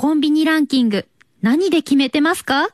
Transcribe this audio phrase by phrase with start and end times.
[0.00, 1.08] コンビニランキング、
[1.42, 2.68] 何で決めてますか？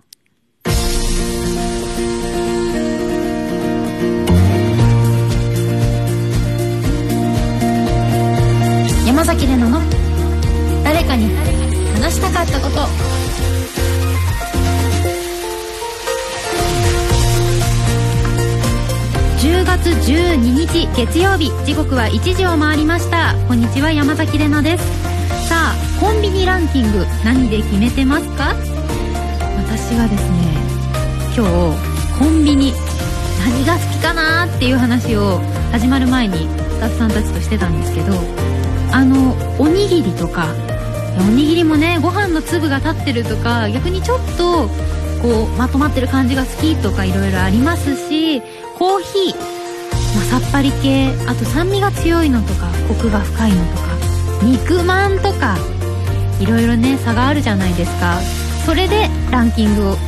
[9.06, 9.80] 山崎怜奈の
[10.84, 11.34] 誰かに
[11.94, 12.80] 話したかったこと。
[19.40, 23.34] 10月12日月曜日時刻は1時を回りました。
[23.48, 25.03] こんにちは山崎怜奈です。
[25.48, 28.54] さあコンビニランキング何で決めてますか？
[29.56, 30.38] 私はですね
[31.36, 32.72] 今日コンビニ
[33.44, 35.40] 何が好きかなっていう話を
[35.72, 38.14] 始まる前にスタッフさんたちとしてたんですけど
[38.92, 40.46] あのおにぎりとか
[41.18, 44.68] おにぎりもねご飯の粒が立ってるとか逆にちょっと
[45.20, 48.40] こうまとまってる感じが好きとかいろいろありますし
[48.78, 49.36] コーヒー、
[50.16, 53.93] まあ、さっぱり系あと酸味が強いのとかコクが深いのとか
[54.44, 55.56] 肉まんとか
[56.40, 58.20] いろいろね差があるじゃないですか。
[58.66, 59.98] それでランキングをもう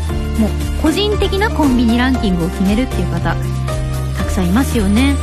[0.82, 3.34] 個人的なコンビニランキングを決めるっていう方
[4.16, 5.14] たくさんいますよね。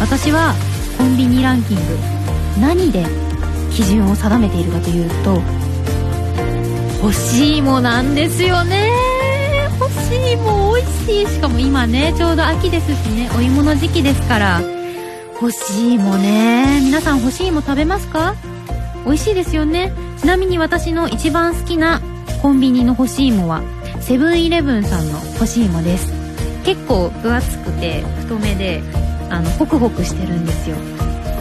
[0.00, 0.54] 私は
[0.96, 1.82] コンビニランキング
[2.60, 3.04] 何で
[3.72, 5.42] 基準を定めているかというと
[7.02, 8.90] 欲しいもなんですよね。
[9.80, 11.26] 欲しいも美味しい。
[11.26, 14.73] しかも今ねちょうど秋ですしねお芋の時期ですから
[15.44, 16.80] 欲しいもね。
[16.82, 18.34] 皆さん欲しいも食べますか？
[19.04, 19.92] 美味しいですよね。
[20.16, 22.00] ちなみに私の一番好きな
[22.40, 23.62] コンビニの干し芋は
[24.00, 26.10] セブンイレブンさんの干し芋です。
[26.64, 28.80] 結構分厚くて太めで
[29.28, 30.76] あのホクホクしてるんですよ。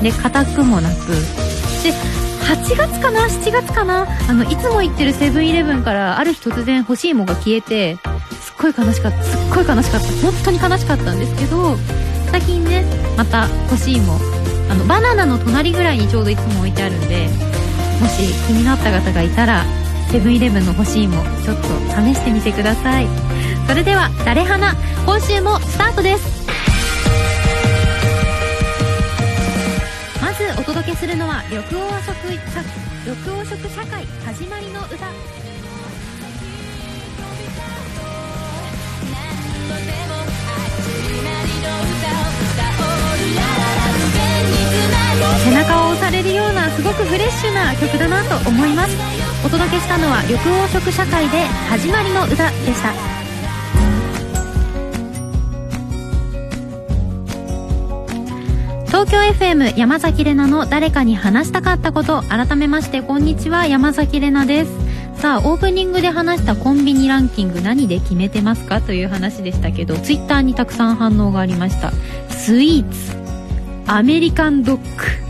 [0.02, 0.96] で硬くもなく。
[1.82, 1.94] で
[2.44, 4.06] 8月かな？7月かな？
[4.30, 7.96] あのいつも行ってるセブンイレブンからある日突然干し芋が消えて
[8.42, 10.08] すっごい悲しかったすっごい悲しかった。
[10.22, 11.78] 本当に悲しかったんですけど
[12.32, 12.84] 最近ね
[13.18, 14.20] また干し芋
[14.70, 17.28] あのバナナの隣ぐらいにちょうどいつも置いてあるんで
[18.02, 19.64] もし気になった方がいたら
[20.12, 21.64] セブンイレブンの干し芋ちょっと
[22.02, 23.08] 試してみてください。
[23.68, 26.44] それでは「誰花」今週もスタートです。
[30.22, 31.82] まずお届けするのは緑黄色
[32.24, 32.38] 緑
[33.18, 35.08] 黄色社会始まりの歌。
[45.44, 48.96] 背中を押されるようなすごくフレッシュな曲だなと思います。
[49.46, 52.94] お届けしたのは緑黄色社会で始まりの歌でした。
[58.88, 62.22] 東京 FM 山崎怜奈の誰かに話したかったこと。
[62.30, 64.72] 改めましてこんにちは山崎怜奈です。
[65.22, 71.92] さあオープニングで話したコンビニランキング何で決めてますかという話でしたけどツイッターにたくさん反応がありました。
[72.30, 73.18] スイーツ。
[73.86, 75.23] アメリカンドッグ。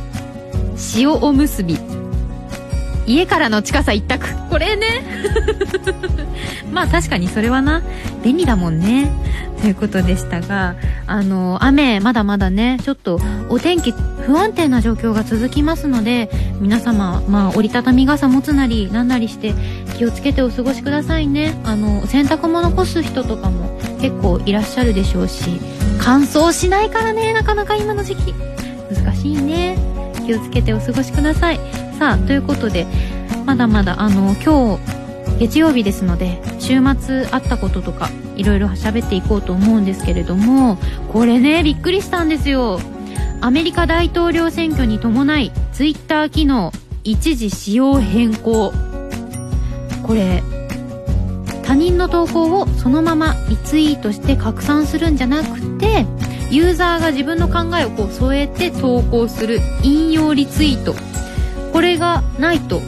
[0.96, 1.78] 塩おむすび。
[3.06, 4.28] 家からの近さ一択。
[4.50, 5.04] これね。
[6.72, 7.82] まあ確かにそれはな。
[8.24, 9.12] 便利だもんね。
[9.64, 10.76] ということでしたが
[11.08, 13.18] あの雨まだまだねちょっと
[13.48, 16.30] お天気不安定な状況が続きますので
[16.60, 19.54] 皆様まあ折りたたみ傘持つなりなんなりして
[19.98, 21.56] 気をつけてお過ごしくださいね。
[21.64, 25.50] あの洗濯物干す人とかも結構いらっしゃるでしょうし
[25.98, 28.34] 乾燥しないからねなかなか今の時期。
[28.94, 29.93] 難しいね。
[30.26, 31.60] 気をつけてお過ごしください。
[32.00, 32.88] さあということで
[33.46, 40.78] まだまだあの今日月曜日ですので週末あったこととかいろいろ喋っていこうと思うんですけれども
[41.12, 42.80] これねびっくりしたんですよ。
[43.42, 46.72] アメリカ大統領選挙に伴いツイッター機能
[47.04, 48.72] 一時使用変更。
[50.04, 50.42] これ
[51.64, 56.06] 他人の投稿をそのままリツイートして拡散するんじゃなくて
[56.54, 60.94] ユーザーが自分の考えをこう添えて投稿する引用リツイート。
[61.72, 62.80] これがないと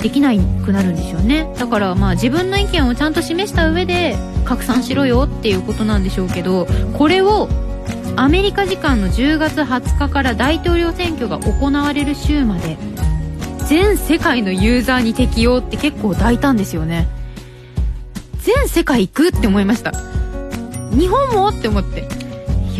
[0.00, 0.30] できな
[0.64, 1.54] くなるんですよね。
[1.58, 4.16] だからまあ自分の意見をちゃんと示した上で
[4.46, 7.50] 拡散しろよっていうことなんでしょうけどこれを
[8.16, 12.78] アメリカ時間の10月20日から大統領選挙が行われる週まで
[13.68, 17.06] 全世界のユーザーに適用って結構大胆ですよね。
[18.38, 19.92] 全世界行くって思いました。
[20.92, 22.19] 日本もって思って。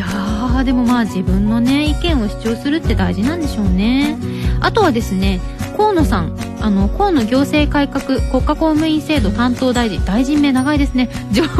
[0.00, 4.18] やーでもまあ自分のね意見を主張するって大事なんでしょうね。
[4.60, 5.40] あとはですね
[5.76, 11.10] 河野さんあの河野行政改革国家公務員制度担当大臣大臣名長いですね。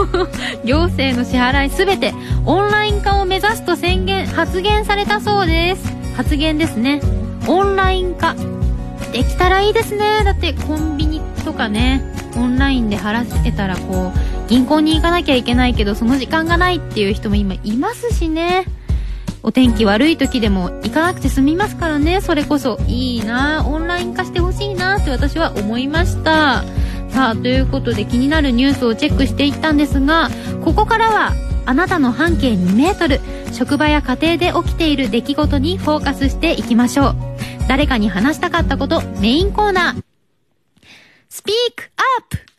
[0.65, 2.15] 行政の支払いすべて
[2.45, 5.93] オンライン化を目指すと宣言発言されたそうです。
[6.17, 7.01] 発言ですね。
[7.47, 8.35] オンライン化。
[9.13, 10.23] できたらいいですね。
[10.25, 12.03] だってコンビニとかね
[12.37, 18.67] オンラインで払ってたらこう銀行に行かなきゃいけないけどその時間がないっていう人も今いますしね。
[19.43, 22.21] お天気悪い時でも行かなくて済みますからね。
[22.21, 26.65] それこそいいなオンライン化してほしいなって私は思いました。
[27.11, 30.31] さあということで気になるニュースをチェックしていったんですが
[30.65, 31.33] ここからは
[31.65, 33.21] あなたの半径2メートル
[33.53, 37.17] 職場や家庭で起きている出来事にフォーカスしていきましょう。
[37.69, 40.03] 誰かに話したかったことメインコーナー。
[41.29, 42.50] スピークアップ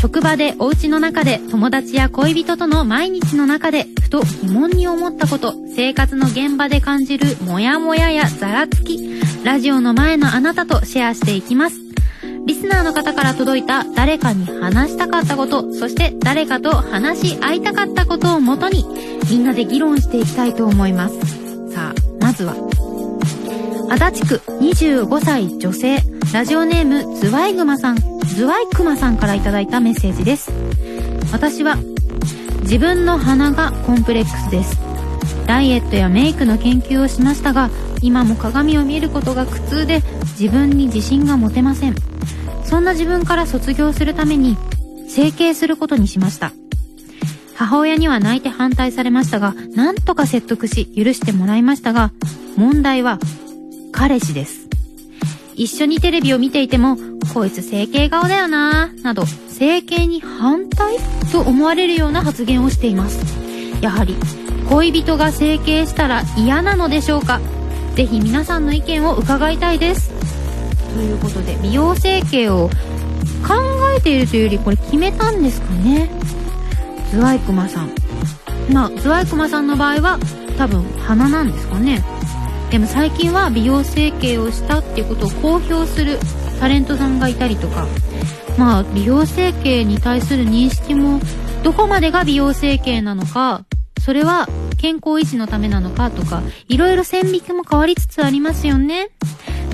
[0.00, 11.76] 職場でお家の中で友達や恋人との毎日の中でふと疑問に思ったこと生活の現場で感じるモヤモヤやザラつきラジオの前のあなたとシェアしていきます。
[12.46, 18.86] リスナーの方から届いた誰かに話したかったことそして誰かと話し合いたかったことをもとに
[19.28, 21.18] みんなで議論していきたいと思います。
[21.74, 22.54] さあまずは
[23.90, 25.98] 足立区25歳女性。
[26.34, 27.96] ラジオネームズワイグマさん。
[28.26, 30.52] ズワイクマさんから頂いたメッセージです。
[31.32, 31.76] 私は
[32.62, 34.78] 自分の鼻がコンプレックスです。
[35.46, 37.70] ダイエットやメイクの研究をしましたが
[38.02, 40.02] 今も鏡を見ることが苦痛で
[40.38, 41.94] 自分に自信が持てません。
[42.64, 44.58] そんな自分から卒業するために
[45.08, 46.52] 整形することにしました。
[47.56, 52.12] 母親には泣いて反対されましたがなんとか説得し許してもらいましたが
[52.56, 53.18] 問題は
[53.92, 54.68] 彼氏です。
[55.54, 56.96] 一緒にテレビを見ていても
[57.34, 60.96] こいつ整形顔だよななど整形に反対
[61.32, 63.18] と思われるような発言をしています。
[63.82, 64.16] やはり
[64.68, 67.40] 恋人が整形したら嫌なのでしょうか。
[67.94, 70.10] ぜひ皆さんの意見を伺いたいです。
[70.94, 72.70] ということで美容整形を
[73.46, 73.54] 考
[73.96, 76.10] えているというよりこれ決めたんですかね。
[77.10, 77.90] ズワイクマさん。
[78.72, 80.18] まあズワイクマさんの場合は
[80.56, 82.04] 多分鼻なんですかね。
[82.70, 86.18] でも最近は美容整形をしたっていうことを公表する
[86.60, 87.86] タレントさんがいたりとか
[88.58, 91.20] まあ美容整形に対する認識も
[91.62, 93.64] どこまでが美容整形なのか
[94.02, 99.08] それは健康維持のためなのかとかいろいろ線引きも変わりつつありますよね。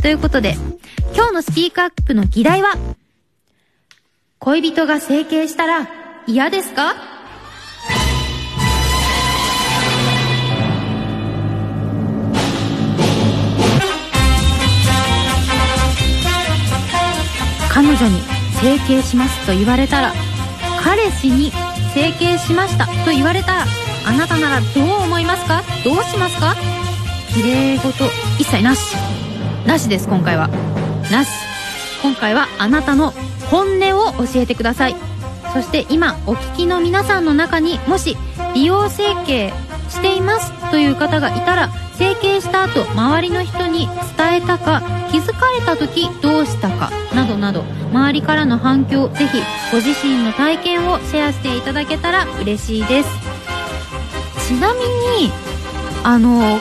[0.01, 0.55] ということで
[1.15, 2.75] 今日のスピークアップの議題は
[4.39, 5.89] 恋人が整形したら
[6.27, 7.14] 嫌ですか？
[17.75, 18.21] 彼女に
[18.61, 20.13] 整形しますと言われたら
[20.81, 21.51] 彼氏に
[21.93, 23.65] 整形しましたと言われたら
[24.07, 25.63] あなたならどう思いますか？
[25.85, 26.55] どうしますか？
[27.35, 28.05] 綺麗事
[28.39, 28.95] 一切なし。
[29.67, 30.49] なしです今回は。
[31.11, 31.31] なし。
[32.03, 33.13] 今回はあなたの
[33.51, 34.97] 本音を教えてください。
[35.53, 38.17] そして今お聞きの皆さんの中にもし
[38.55, 39.53] 美容整形
[39.89, 49.41] していますという方がいたら整形した後周りの人に伝えたか気づかれた時どうしたかなどなど周りからの反響ぜひ
[49.71, 53.09] ご自身の体験をシェアしていただけたら嬉しいです。
[54.49, 55.33] ちなみに
[56.03, 56.59] あの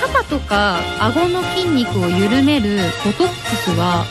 [0.00, 4.04] 肩とか顎の筋肉を緩めるボトックスは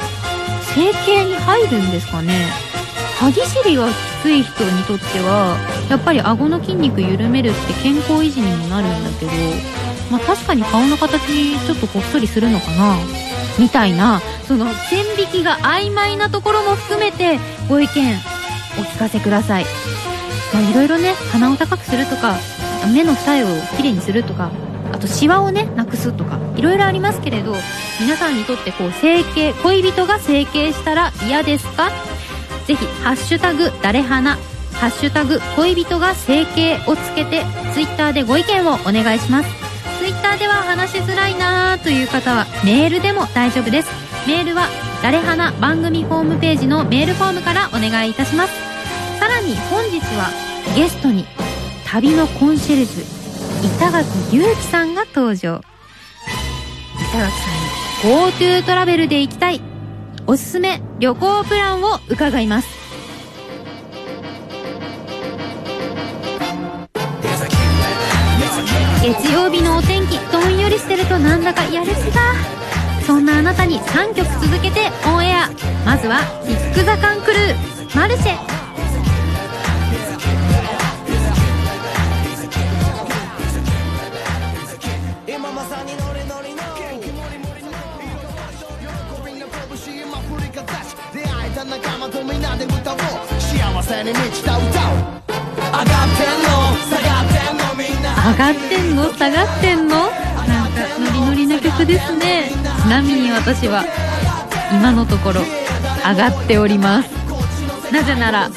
[0.76, 2.48] 整形に入るんですかね？
[3.20, 5.58] 歯ぎしりがきつい人にとっては
[5.90, 9.32] やっぱり顎の筋肉緩めるって健康維持にもなるんだけど
[10.12, 12.96] まあ確かに顔の形ちょっとほっそりするのかな
[13.60, 18.14] みたいなその線引きが曖昧なところも含めてご意見
[18.80, 19.66] お聞かせください。
[20.54, 22.36] まあいろいろね鼻を高くするとか
[22.94, 23.48] 目の二重を
[23.78, 24.52] きれいにするとか
[24.92, 27.56] あとシワをねなくすとかいろいろありますけれど
[28.02, 31.90] 皆さんにとってこう整形恋人が整形したら嫌ですか？
[32.72, 34.38] ぜひハッシュタグ誰花
[34.72, 39.50] ハッシュタグ恋人が整形をつけてツイッターでご意見をお願いします。
[40.00, 43.90] ツイッターでは話しづらいなーという方はメールでも大丈夫です。
[44.26, 44.70] メールは
[45.04, 48.54] 誰花番組ホームページのメールフォームからお願いいたします。
[49.20, 50.30] さらに本日は
[50.74, 51.26] ゲストに
[51.86, 55.62] 旅のコンシェルジュ板垣祐樹さんが登場。
[56.96, 58.32] 板垣さんに。
[58.32, 59.71] GoTo トラベルで行きたい
[60.28, 62.68] おすすめ旅行プランを伺います。
[69.04, 72.22] 月曜日のお天気どんよりしてるとなんだかやる気が
[73.06, 75.50] そんなあなたに3曲続けてオンエア。
[75.86, 77.98] まずはキック・ザ・カン・クルー。
[77.98, 78.51] マルシェ。
[91.72, 93.00] 仲間とみんなで歌おう。
[93.40, 94.68] 幸せに満ちた歌を。
[94.68, 96.76] 上がってんの。
[96.84, 98.12] 下がってんのみんな。
[98.32, 99.96] 上がってんの下がってんの？
[99.96, 102.52] なんかノリノリな曲ですね。
[102.52, 103.86] ちなみに私は
[104.74, 105.44] 今のところ
[106.06, 107.10] 上がっております。
[107.94, 108.50] なぜなら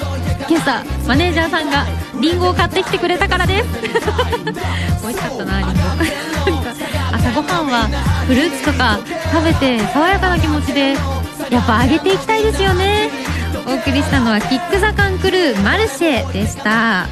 [0.48, 1.86] 今朝マネージャーさんが
[2.20, 3.68] リンゴを買ってきてくれたからです。
[5.06, 5.74] 美味しかったなリンゴ。
[7.12, 7.86] 朝ごはんは
[8.26, 8.98] フルーツとか
[9.32, 10.96] 食べて爽やかな気持ちで
[11.54, 13.10] やっぱ上げていきたいですよね。
[13.64, 17.06] お送りしたのはキック・ザ・カン・クルーマルシェでした。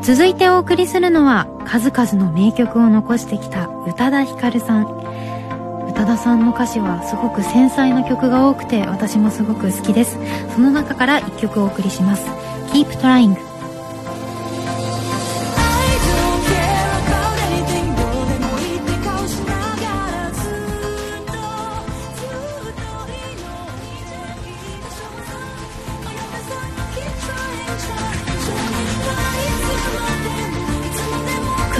[0.00, 4.84] 続いてお送りするのは数々の名曲を残してきた宇多田ヒカルさん。
[4.84, 10.16] 宇多田さんの歌詞はすごく繊細な曲が多くて私もすごく好きです。
[10.54, 12.24] その中から1曲お送りします。
[12.72, 13.45] Keep Trying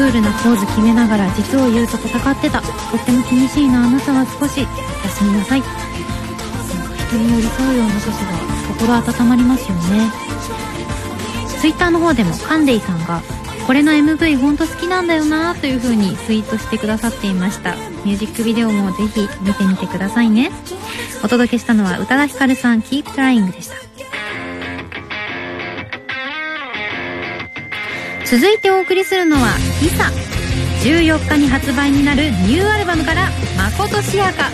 [0.06, 2.60] ールなポーズ決めながら実を言うと戦ってた。
[2.62, 3.84] とっても気にしいな。
[3.84, 4.60] あなたは少し
[5.04, 5.62] 休みなさい。
[7.08, 8.14] 人に寄り添うような女子が
[8.68, 10.10] 心温まりますよね。
[11.60, 13.22] ツイッターの方でもカンデイさんが
[13.66, 17.74] これの MV ほんと好きなんだよなという風にツイートしてくださっていました。
[18.04, 20.52] ミュージックビデオもぜひ見てみてくださいね。
[21.24, 23.95] お届けしたのは宇多田ヒカルさん Keep Trying でした。
[28.26, 30.10] 続いてお送りするのは「リサ」
[30.82, 34.50] 14日に発売になるニューアルバムから「まことしやか」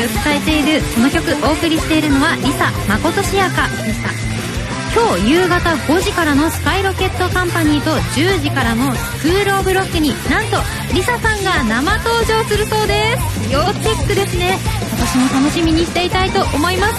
[0.00, 4.08] 思いを伝えているこの曲お送りしているのは LiSAマコトシヤカでした
[4.92, 10.56] 今日夕方5時からのスカイロケットカンパニーと10時からのスクールオブロックになんと
[10.94, 13.16] LiSAさんが生登場するそうで
[13.46, 13.52] す。
[13.52, 14.58] 要チェックですね。
[14.98, 16.94] 私も楽しみにしていたいと思います。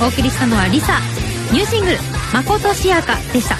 [0.00, 1.00] お送りしたのは LiSA。
[1.52, 3.56] ニューシングル「マコトシヤカ」でした。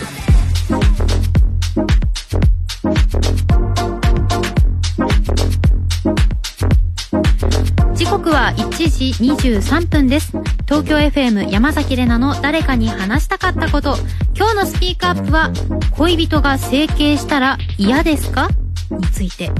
[8.34, 10.32] は1時23分です。
[10.66, 13.96] 東京 FM 山崎怜奈の誰かに話したかったこと。
[14.36, 15.52] 今日のスピークアップは、
[15.92, 18.48] 恋人が整形したら嫌ですか？
[18.90, 19.52] について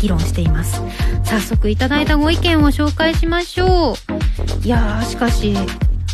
[0.00, 0.80] 議論しています。
[1.24, 3.96] 早速いただいたご意見を紹介しましょう。
[4.64, 5.54] いやー、しかし、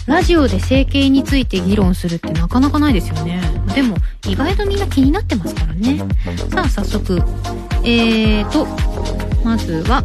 [0.09, 3.41] ラジオで整形について議論するってなかなかないですよね。
[3.77, 5.99] でも、意外とみんな気になってますからね。
[6.51, 7.23] さあ、早速。
[7.85, 8.67] えーと、
[9.45, 10.03] まずは、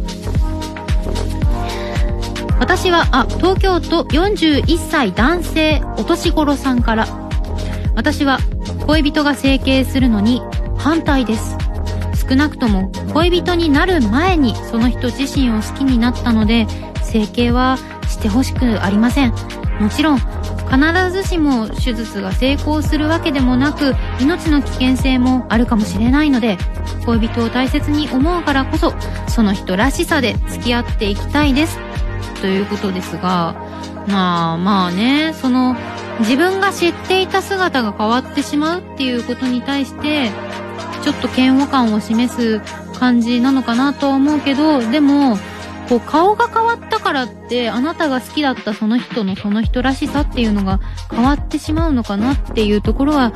[2.60, 7.06] 私は、あ、東京都41歳男性お年頃さんから。
[7.94, 8.38] 私は
[8.86, 10.40] 恋人が整形するのに
[10.76, 11.56] 反対です。
[12.28, 16.66] 少なくとも恋人になる前にその人自身を好きになったので、
[17.02, 19.32] 整形はしてほしくありません。
[19.80, 26.58] もちろん、必ずしも手術が成功するわけでもなく、命の危険性もあるかもしれないので、
[27.06, 28.92] 恋人を大切に思うからこそ、
[29.28, 31.87] その人らしさで付き合っていきたいです
[32.40, 33.54] ということですが、
[34.06, 35.76] まあまあね、その、
[36.20, 40.30] 自分が知っていた姿が変わってしまうっていうことに対して、
[41.02, 42.60] ちょっと嫌悪感を示す
[42.98, 45.36] 感じなのかなとは思うけど、でも、
[45.88, 50.80] こう顔が変わったからってあなたが好きだったその人のその人らしさっていうのが
[51.10, 53.32] 変わってしまうのかなっていうところは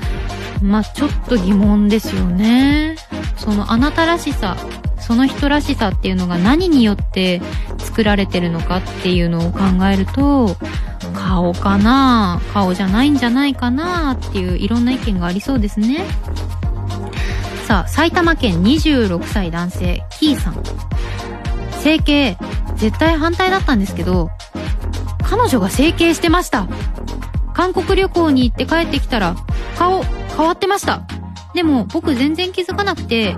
[0.62, 2.96] まあちょっと疑問ですよね。
[3.38, 4.56] そのあなたらしさ
[5.00, 7.40] その人らしさっていうのが何によって
[7.92, 9.60] 作られてるのかっていうのを考
[9.92, 10.56] えると、
[11.12, 16.06] 顔かな顔じゃないんじゃないかなっていういろんな意見がありそうですね。
[17.66, 20.62] さあ、埼玉県26歳男性、キーさん。
[21.82, 22.38] 整形、
[22.76, 24.30] 絶対反対だったんですけど、
[25.22, 26.66] 彼女が整形してました。
[27.52, 29.36] 韓国旅行に行って帰ってきたら、
[29.78, 31.02] 顔、変わってました。
[31.52, 33.36] でも、僕全然気づかなくて、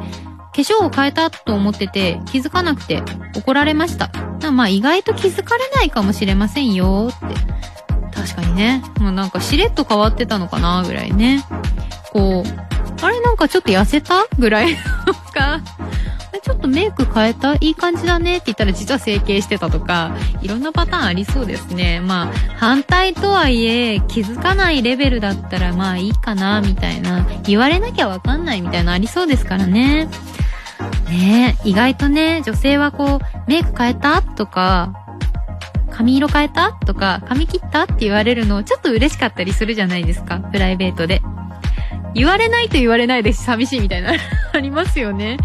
[0.55, 3.03] 化粧を変えたと思ってて気づかなくて
[3.37, 4.13] 怒られました。
[4.53, 7.35] まあ意外と気づかれないかもしれませんよって。
[8.15, 8.83] 確かにね。
[9.01, 11.45] もうなんかしれっと変わってたのかなぐらいね。
[12.13, 15.61] こう、あれなんかちょっと痩せたぐらいか、
[16.41, 17.55] ちょっとメイク変えた？
[17.55, 22.01] いい感じだねって言ったら実は整形してたとか、いろんなパターンありそうですね。
[22.01, 27.27] まあ、反対とはいえ、気づかないレベルだったらまあいいかな、みたいな。
[27.45, 30.09] 言われなきゃわかんないみたいなありそうですからね。
[31.09, 34.23] ねえ意外とね、女性はこう、メイク変えた？
[34.23, 34.93] とか、
[35.91, 36.73] 髪色変えた？
[36.73, 37.85] とか、髪切った？
[37.85, 40.39] って言われるのちょっと嬉しかったりするじゃないですか。
[40.41, 41.23] プライベートで。
[42.17, 44.13] 言われないと言われないで寂しいみたいな。
[44.53, 45.37] ありますよね。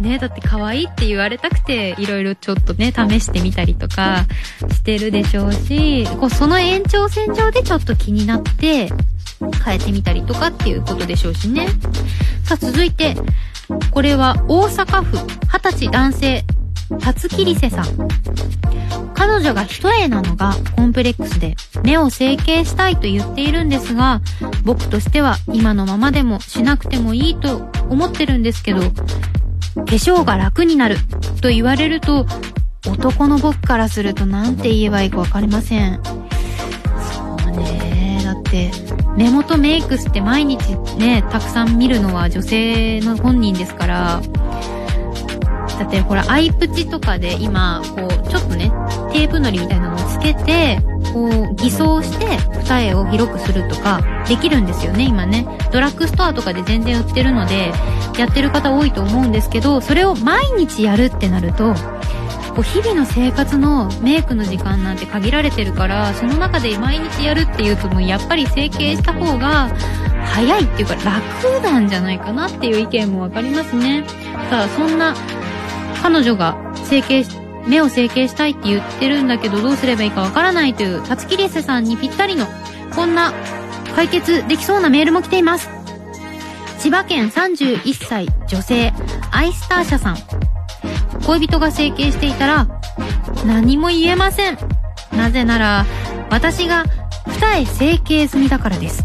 [0.00, 4.26] ねだって可愛いって言われたくて、いろいろちょっとね、試してみたりとか
[4.70, 8.90] してるでしょうし、こうその延長線上でちょっと気になって、
[9.64, 11.68] 変えてみたりとかっていうことでしょうしね。
[12.44, 13.16] さあ、続いて、
[13.90, 16.44] これは大阪府20歳男性、
[17.00, 17.84] 辰木りせさん。
[19.14, 24.20] 彼女が一重なのがコンプレックスで目を整形したいと言っているんですが、
[24.64, 28.80] 僕としては今のままでもしなくてもいいと思ってるんですけど、
[29.74, 30.96] 化粧が楽になる
[31.40, 32.26] と言われると、
[32.88, 36.00] 男の僕からすると何て言えばいいか分かりません。
[37.12, 38.20] そうね。
[38.24, 38.70] だって、
[39.16, 40.58] 目元メイクって毎日
[40.98, 44.22] ね、たくさん見るのは女性の本人ですから、
[45.78, 48.70] だってほら、アイプチとかで今、こう、ちょっとね、
[49.12, 50.78] テープのりみたいなのをつけて、
[51.12, 52.26] こう、偽装して
[52.64, 55.46] 二重を広くするとか、できるんですよね、今ね。
[55.72, 57.72] ドラッグストアとかで全然売ってるので、
[58.18, 61.74] やってる方多いと思うんですけど、それを毎日やるってなると、
[62.54, 69.70] こう日々の生活のメイクの時間なんて限られてるからその中で毎日やるっていうともうやっぱり整形した方が
[70.26, 74.04] 早いっていうか楽なんじゃないかなっていう意見もわかりますね
[74.50, 75.14] さあそんな
[76.02, 77.24] 彼女が整形
[77.68, 82.46] 目を整形したいって言ってるんだけどどうすればいいかわからないというたつきりせさんにぴったりの
[82.94, 83.32] こんな
[83.94, 85.70] 解決できそうなメールも来ています。
[86.80, 88.92] 千葉県31歳女性
[89.30, 90.16] アイスター社さん。
[91.24, 92.66] 恋人が整形していたら
[93.46, 94.58] 何も言えません。
[95.16, 95.86] なぜなら
[96.30, 96.84] 私が
[97.28, 99.04] 二重整形済みだからです。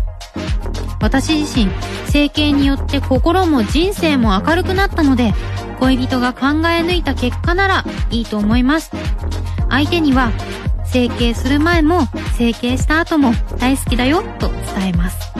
[0.99, 1.69] 私自身
[2.07, 5.33] 整形によって心も人生も明るくなったので
[5.79, 8.91] 恋人が考え抜いた結果ならいいと思います。
[9.69, 10.31] 相手には
[10.85, 12.07] 整形する前も
[12.37, 15.33] 整形した後も大好きだよと伝えます。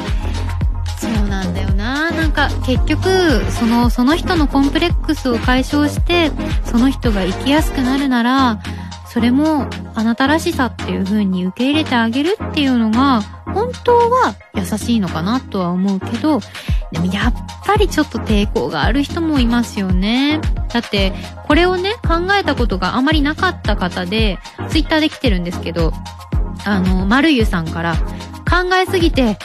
[1.00, 2.12] そうなんだよな。
[2.12, 3.10] なんか結局
[3.52, 6.32] そのその人のコンプレックスを解消して
[6.66, 8.60] その人が生きやすくなるなら
[9.08, 16.40] それもあなたらしさっていう風に受け入れてあげるっていうのが本当は優しいのかなとは思うけど
[16.92, 17.34] でもやっ
[17.66, 20.40] ぱりちょっと抵抗がある人もいますよね。
[20.72, 21.14] だって、
[21.48, 25.92] これをね、考えたことがあまりなかった方で、ツイッターで来てるんですけど、
[26.66, 27.96] あの、まるゆさんから、
[28.50, 29.38] 考えすぎて、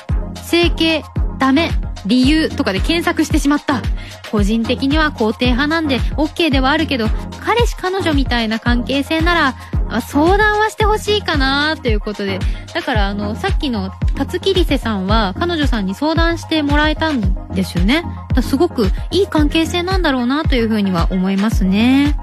[0.43, 1.05] 整形、
[1.39, 1.71] ダメ、
[2.07, 3.83] 理由とかで検索してしまった。
[4.31, 7.07] 個人的には肯定派なんで OK ではあるけど、
[7.45, 9.55] 彼氏彼女みたいな関係性なら、
[10.01, 12.39] 相談はしてほしいかなということで。
[12.73, 18.05] だからあの、さっきの辰木りせさんは彼女さんに相談してもらえたんですよね。
[18.41, 22.17] すごくいい関係性なんだろうなというふうには思いますね。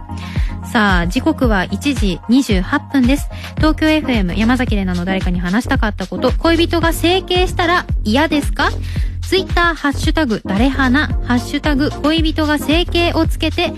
[0.65, 3.27] さあ、時刻は1時28分です。
[3.57, 8.69] 東京 FM 山崎玲奈の誰かに話したかったこと、恋人が整形したら嫌ですか？
[9.21, 13.73] ツイッター、ハッシュタグ、誰花、ハッシュタグ、恋人が整形をつけて、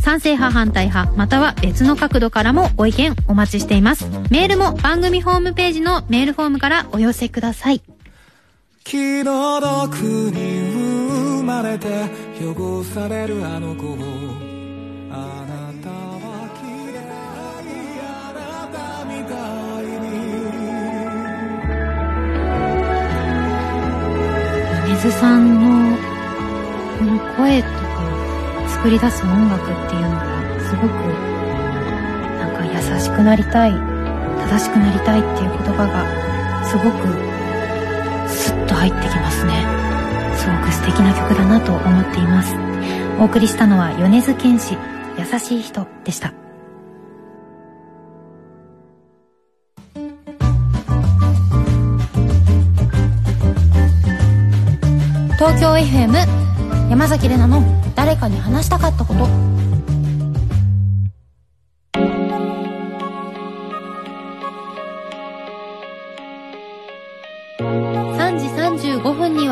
[0.00, 4.08] 賛成派、反対派、または別の角度からもご意見お待ちしています。
[4.30, 7.82] メールも番組ホームページのメールフォームからお寄せください。
[8.84, 11.88] 気の毒に生まれて
[12.40, 14.53] 汚されるあの子を
[15.16, 16.98] あなたは綺麗
[18.02, 19.38] あなたみた
[19.78, 20.10] いに
[24.90, 25.96] 米津さんの
[26.98, 28.02] この声とか
[28.68, 30.26] 作り出す音楽っていうのが
[30.66, 30.90] すごく
[32.40, 36.04] なんか優しくなりたい正しくなりたいっていう言葉が
[36.66, 37.06] すごく
[38.28, 39.52] スッと入ってきますね
[40.36, 42.56] すごく素敵な曲だなと思っています
[43.20, 44.76] お送りしたのは米津玄師
[45.32, 46.32] 優しい人でした。
[55.36, 57.62] 東京 FM 山崎怜奈の
[57.94, 59.54] 誰かに話したかったこと。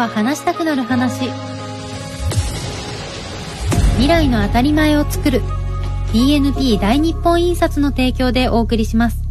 [0.02, 1.30] は話したくなる話。
[3.92, 5.40] 未来の当たり前を作る。
[6.12, 9.22] DNP 大日本印刷の提供でお送りします。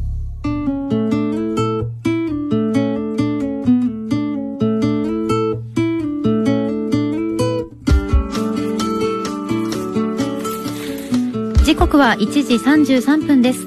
[11.63, 13.59] 時刻は1時33分です。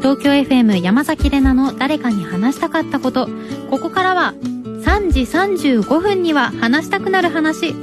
[0.00, 3.30] 東京 FM 山崎怜奈の誰かに話したかったこと。
[3.70, 7.74] ここからは3時35分には話したくなる話。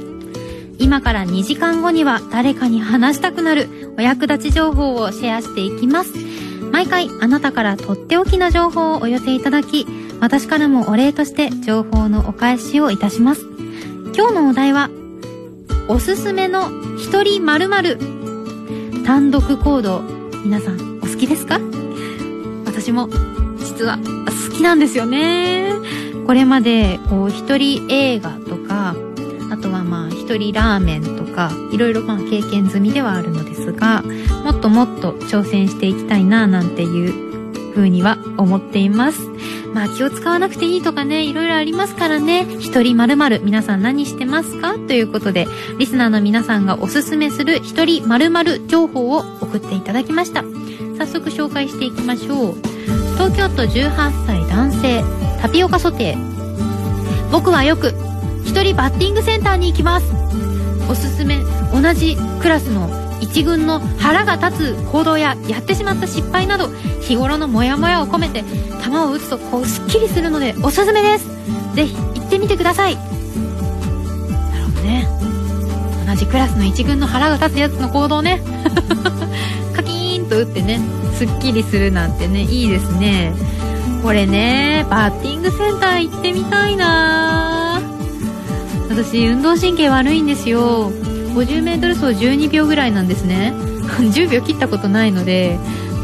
[0.78, 3.68] 今から2時間後には誰かに話したくなる。
[3.98, 6.12] お役立ち情報をシェアしていきます。
[6.70, 9.86] 毎回あなたからとっておきの情報をお寄せいただき、
[10.20, 13.46] 私からもお礼として情報のお返しをいたします。
[14.14, 14.90] 今日のお題は、
[15.88, 17.98] おすすめの一人〇〇
[19.04, 20.02] 単独行動
[20.44, 21.60] 皆さんお好きですか？
[22.64, 23.08] 私も
[23.58, 25.70] 実は好きなんですよね
[26.26, 28.96] これまでこう一人映画とか
[29.52, 33.45] あとはまあ一人ラーメンとかいろいろまあ経験済みではあるので
[33.76, 34.02] が
[34.44, 39.20] もっともっと挑戦していきたいななんていう風には思っています
[39.74, 44.78] まあ気を使わなくていいとかね、いろいろありますからね、一人〇〇皆さん何してますか？
[44.78, 45.46] ということで、
[45.78, 50.44] リスナーの皆さんがおすすめする一人〇〇情報を送っていただきました。
[50.96, 52.54] 早速紹介していきましょう。
[53.18, 55.04] 東京都18歳男性、
[55.42, 57.30] タピオカソテー。
[57.30, 57.92] 僕はよく、
[58.46, 60.06] 一人バッティングセンターに行きます。
[60.90, 62.88] おすすめ、同じクラスの
[63.20, 66.68] 一軍の腹が立つ行動ややってしまった失敗など
[67.00, 68.44] 日頃のモヤモヤを込めて
[68.84, 71.26] 球を打つとこうすっきりするのでおすすめです。
[71.74, 72.96] ぜひ行ってみてください。
[72.96, 75.08] なるほどね。
[76.06, 78.40] 同じクラスの一軍の腹が立つやつの行動ね。
[79.74, 80.80] カキーンと打ってね
[81.16, 83.32] すっきりするなんてねいいですね。
[84.02, 87.80] これねバッティングセンター行ってみたいな。
[88.88, 90.90] 私運動神経悪いんですよ。
[91.36, 93.52] 50m 走12秒ぐらいなんですね。
[94.00, 95.58] 10秒切ったことないので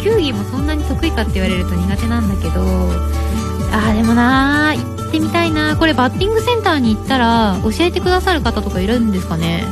[0.05, 2.63] 球技もそんなに得意かって言われると苦手なんだけど。
[3.73, 9.65] あーでもなー行ってみたいなこれバッティングセンターに行ったら教えてくださる方とかいるんですかね。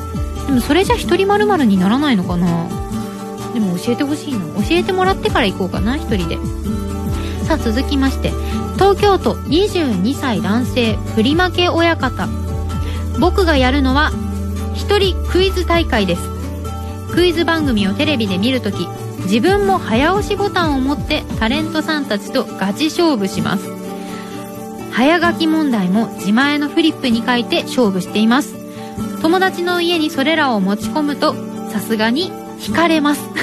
[0.46, 2.46] でもそれじゃ一人〇〇にならないのかな。
[3.53, 4.38] でも教えてほしいな。
[4.38, 6.38] 教えてもらってから行こうかな一人で。
[7.44, 8.33] さあ続きまして。
[8.75, 12.29] 東京都22歳男性振り負け親方。
[13.18, 14.11] 僕がやるのは
[14.74, 16.22] 一人クイズ大会です。
[17.12, 18.87] クイズ番組をテレビで見るとき
[19.24, 23.70] 自分も早押しボタンを持ってタレントさんたちとガチ勝負します。
[24.92, 28.54] 早書き問題も自前のフリップに書いて勝負しています。
[29.22, 31.35] 友達の家にそれらを持ち込むと
[31.70, 33.22] さすがに惹かれます。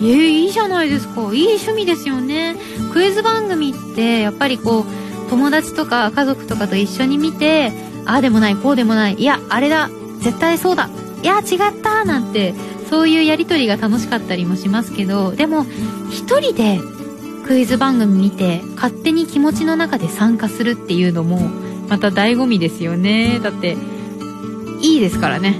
[0.00, 1.20] えー、いいじゃないですか。
[1.32, 2.56] いい趣味ですよね。
[2.92, 7.72] クイズ番組ってやっぱりこう友達とか家族とかと一緒に見て
[8.06, 9.14] ああでもないこうでもない。
[9.14, 9.90] いやあれだ。
[10.20, 10.88] 絶対そうだ。
[11.22, 12.04] いや違った。
[12.04, 12.54] なんて
[12.88, 15.64] そういうやり取りが楽しかったりもしますけどでも
[16.10, 16.78] 一人で
[17.46, 21.40] クイズ番組見て勝手に気持ちの中で参加するっていうのも
[21.88, 23.40] また醍醐味ですよね。
[23.42, 23.76] だって
[24.80, 25.56] いいですからね。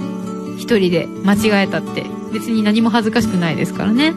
[0.57, 2.05] 一人で間違えたって。
[2.33, 4.13] 別に何も恥ずかしくないですからね。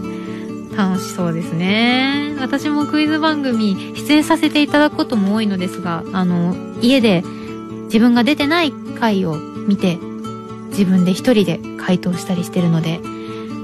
[0.76, 2.34] 楽しそうですね。
[2.38, 7.22] 私もクイズ番組出演させていただくことも多いのですがあの家で
[7.86, 9.98] 自分が出てない回を見て
[10.70, 13.00] 自分で一人で回答したりしてるので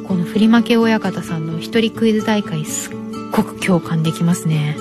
[0.09, 2.95] この振り負け親方さんの一人クイズ大会すっ
[3.33, 4.77] ごく共感できますね。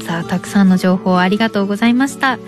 [0.00, 2.38] さあたくさんの情報ありがとうございました。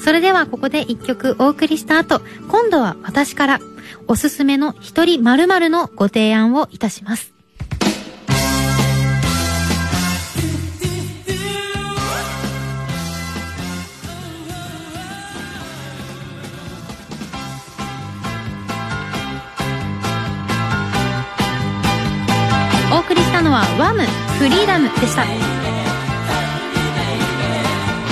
[0.00, 3.60] それではここで一曲お送りした後今度は私から
[4.06, 7.39] おすすめの一人〇〇のご提案をいたします。
[24.40, 25.22] フリーダムでした。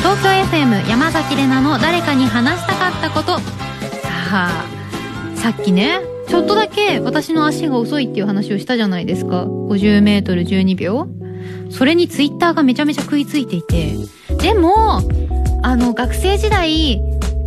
[0.03, 3.39] 東京 FM 山崎怜奈の誰かに話したかったこと。
[3.39, 4.67] さあ
[5.37, 9.47] さっきねちょっとだけ私の足が遅いっていう話をしたじゃないですか。
[9.47, 11.09] 50m12 秒。
[11.71, 13.97] それにツイッターがめちゃめちゃ食いついていて。
[14.37, 15.01] でも
[15.63, 17.01] あの学生時代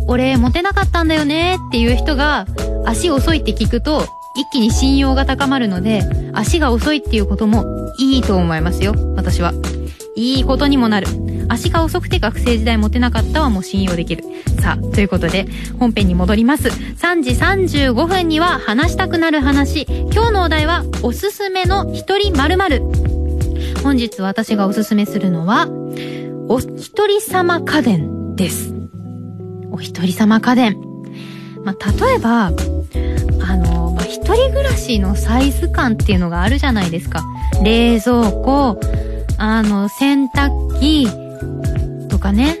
[0.08, 2.46] 俺モテなかったんだよねっていう人が
[2.84, 4.02] 足遅いって聞くと
[4.34, 9.52] 一気に信用が高まるので、足が遅いっていうこともいいと思いますよ、私は。
[10.14, 11.06] いいことにもなる。
[11.48, 14.24] 足が遅くて学生時代モテなかったはもう信用できる。
[14.60, 15.46] さあ、ということで、
[15.78, 16.68] 本編に戻ります。
[16.68, 19.86] 3時35分には話したくなる話。
[20.12, 22.82] 今日のお題は、おすすめの一人〇〇。
[23.82, 25.68] 本日私がおすすめするのは、
[26.48, 28.74] お一人様家電です。
[29.70, 30.76] お一人様家電。
[31.64, 33.81] まあ、例えば、あの、まあ、
[34.32, 37.22] 一人暮らしのサイズ感っていうのがあるじゃないですか。
[37.62, 38.80] 冷蔵庫、
[39.36, 41.06] あの、洗濯機
[42.08, 42.58] とかね。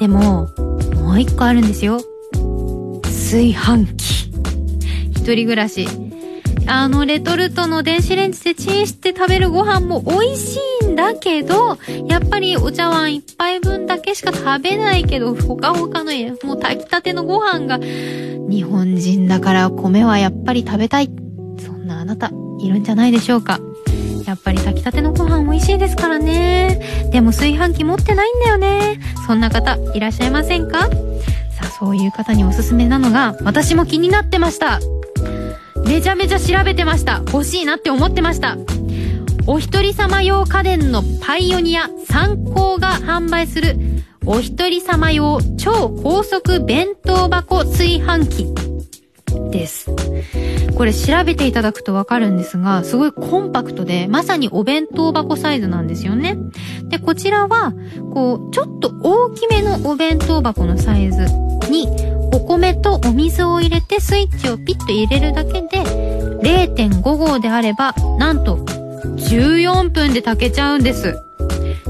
[0.00, 0.48] でも、
[0.96, 2.00] もう一個あるんですよ。
[3.04, 4.28] 炊飯器。
[5.12, 5.86] 一人暮らし。
[6.66, 16.10] あの、レトルトの電子レンジでチンして食べるご飯も美味しいんだけど、やっぱりお茶碗一杯分だけしか食べないけど、ほかほかの、
[16.42, 17.78] もう炊きたてのご飯が、
[18.48, 21.10] 日本人だから米はやっぱり食べたい。
[21.58, 22.30] そんなあなた、
[22.60, 23.60] いるんじゃないでしょうか。
[24.26, 26.80] やっぱり炊きたてのご飯美味しいですからね。
[27.12, 29.00] でも炊飯器持ってないんだよね。
[29.26, 30.88] そんな方、いらっしゃいませんか？
[30.88, 30.88] さ
[31.62, 34.80] あ、そういう方におすすめなのが、私も気になってました。
[35.86, 37.22] めちゃめちゃ調べてました。
[37.26, 38.56] 欲しいなって思ってました。
[39.46, 43.76] お一人様用家電のパイオニア参考が販売する
[44.26, 48.46] お一人様用超高速弁当箱炊飯器
[49.50, 49.90] です。
[50.76, 56.36] これ調べていただくとわかるんですが、すごいコンパクトで、まさにお弁当箱サイズなんですよね。
[56.84, 57.72] で、こちらは、
[58.12, 61.26] こう、ちょっと大きめのお弁当箱のサイズ
[61.70, 61.88] に、
[62.32, 65.82] お米とお水を入れてスイッチをピッと入れるだけで、
[66.42, 71.25] 0.5号であれば、なんと、14分で炊けちゃうんです。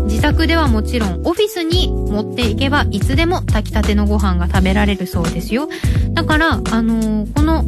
[0.07, 5.69] 自宅ではもちろんオフィスに持っていけばいつでも炊きたてのご飯が食べられるそうですよ。
[6.12, 7.64] だから、あのー、この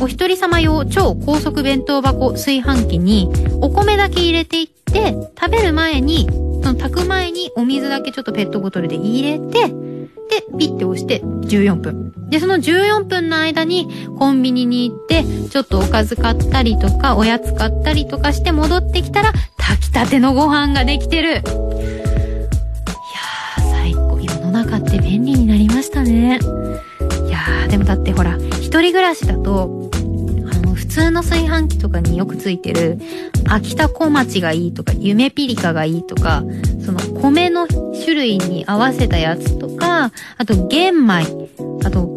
[0.00, 6.26] お一人様用超高速弁当箱炊飯器にお米だけ入れていって食べる前に、
[6.62, 12.12] その炊く前にお水だけちょっとペットボトルで入れて、で、ピッて押して14分。
[12.30, 21.42] で、その14分の間にコンビニに行って、ちょっとおかず買ったりとか、おやつ買ったりとかして戻ってきたら、炊きたてのご飯ができてる。
[24.72, 26.38] 世の中って便利になりましたね。
[27.26, 29.90] いやー、でもだってほら、一人暮らしだと、
[30.50, 32.98] あの、普通の炊飯器とかによくついてる、
[33.48, 36.42] 秋田小町がいいとか、夢ピリカがいいとか、
[36.84, 41.26] その米の種類に合わせたやつとか、あと玄米、
[41.84, 42.08] あと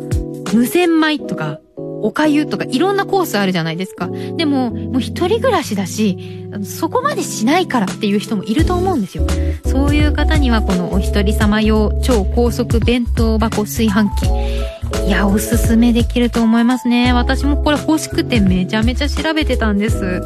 [0.53, 1.59] 無洗米とか、
[2.01, 4.09] おかゆとかいろんなコースあるじゃないですか。
[4.37, 9.25] でも、もう一人暮らしだし、そこまでしないからっていう人もいると思うんですよ。
[9.65, 15.07] そういう方にはこのお一人様用超高速弁当箱炊飯器。
[15.07, 17.13] いや、おすすめできると思いますね。
[17.13, 20.21] 私もこれ欲しくてめちゃめちゃ調べてたんです。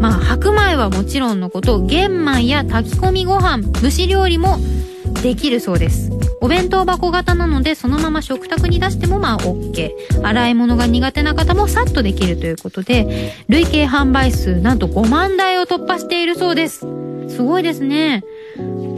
[0.00, 4.58] まあ、白米はもちろんのこと、玄米や炊き込みご飯、蒸し料理も
[5.22, 6.10] できるそうです。
[6.40, 9.90] お弁当箱型なのでそのまま食卓に出してもまあ OK。
[10.22, 16.86] 洗い物が苦手な方もさっとできるということで、累計販売数なんと5万台を突破しているそうです。
[17.28, 18.24] すごいですね。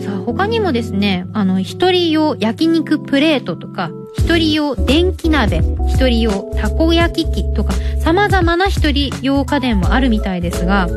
[0.00, 10.88] さあ他にもですね、あの、一人用焼肉プレートとか、一人用電気鍋、一人用たこ焼き器とか、様々な一人用家電もあるみたいですが、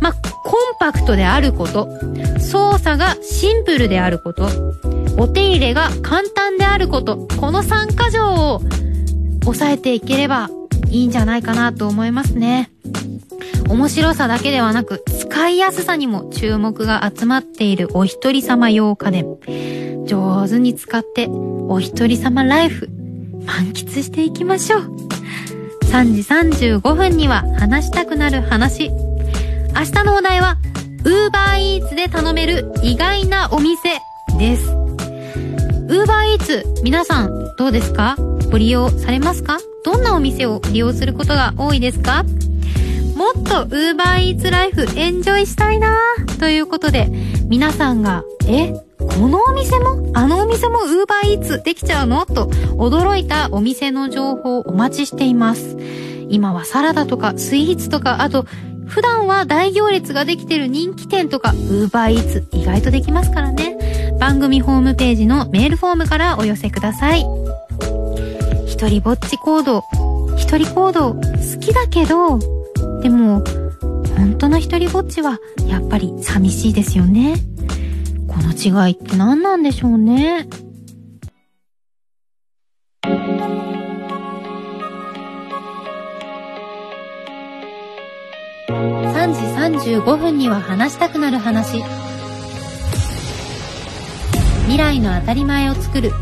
[0.00, 1.88] まあ、コンパクトであること、
[2.38, 4.48] 操作がシンプルであること、
[5.18, 8.60] お手入れが簡単であること、この3箇条を
[9.44, 10.50] 抑えていければ
[10.88, 12.70] いいんじゃないかなと思いますね。
[13.68, 19.36] 面白さだけではなく、使いやすさにも注目が集まっているお一人様用家電。
[20.06, 22.88] 上手に使って、お一人様ライフ、
[23.46, 24.96] 満喫していきましょう。
[25.90, 28.90] 3時35分には話したくなる話。
[28.90, 30.56] 明日のお題は、
[31.04, 34.00] ウーバーイーツで頼める意外なお店
[34.36, 34.89] です。
[35.90, 38.14] ウーバーイーツ、皆さんどうですか？
[38.52, 39.58] ご利用されますか？
[39.84, 42.22] どんなお店を利用することが多いですか？
[43.16, 45.98] もっとウーバーイーツライフエンジョイしたいな
[46.38, 47.08] ということで、
[47.48, 48.72] 皆さんが、え？
[48.98, 50.12] このお店も？
[50.14, 52.24] あのお店もウーバーイーツできちゃうの？
[52.24, 55.76] と驚いたお店の情報をお待ちしています。
[56.28, 58.46] 今はサラダとかスイーツとか、あと
[58.86, 63.69] 普段は大行列ができてる人気店とか、ウーバーイーツ意外とできますからね。
[64.20, 67.24] 番組ホームページのメールフォームからお寄せください。
[68.66, 69.82] 一人ぼっち行動、
[70.36, 71.20] 一人行動好
[71.58, 72.38] きだけど、
[73.00, 73.42] でも、
[74.16, 77.36] 本当の一人ぼっちはやっぱり寂しいですよね。
[78.28, 80.46] この違いって何なんでしょうね。
[88.68, 91.82] 3時35分には話したくなる話。
[94.70, 96.12] 未来の当たり前を作る。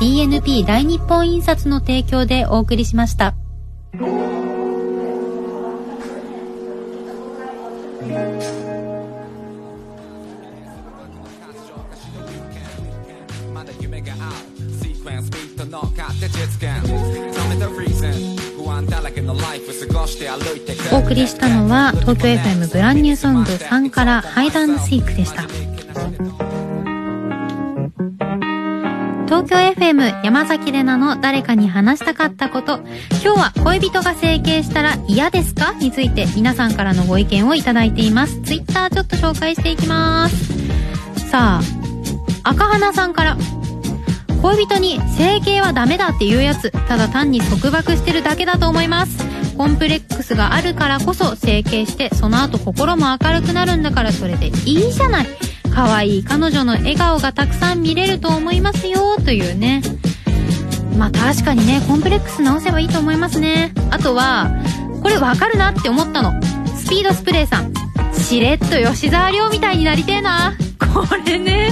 [0.00, 3.36] DNP 大日本印刷の提供でお送りしました。
[20.92, 25.65] お送りしたのは東京 FM ブランニューソング3からハイダンシークでした。
[29.26, 32.78] 東京 FM 山崎怜奈の誰かに話したかったこと。
[33.22, 35.72] 今日は恋人が整形したら嫌ですか？
[35.72, 38.40] について皆さんからのご意見をいただいています。
[38.42, 41.28] ツイッターちょっと紹介していきます。
[41.28, 43.36] さあ、赤花さんから。
[44.42, 49.26] 恋人に整形はダメだっていうやつ、ただ単に束縛してるだけだと思います。
[49.56, 55.26] コンプレックスがあるからこそ整形して、その後心も明るくなるんだからそれでいいじゃない。
[55.76, 59.82] 可愛い彼女の笑顔がたくさん見れると思いますよというね。
[60.96, 63.74] まあ確かにねコンプレックス直せばいいと思いますね。
[63.90, 64.50] あとは
[65.02, 66.32] これわかるなって思ったの。
[66.74, 67.74] スピードスプレーさん。
[68.14, 70.54] しれっと吉沢亮みたいになりてえな。
[70.78, 71.70] これね。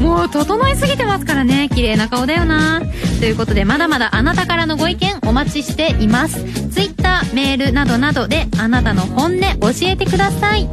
[0.00, 1.68] もう整いすぎてますからね。
[1.68, 2.80] 綺麗な顔だよな。
[3.20, 6.42] ということでまだまだあなたからのご意見お待ちしています。
[6.70, 10.66] Twitter メールなどなどであなたの本音教えてください。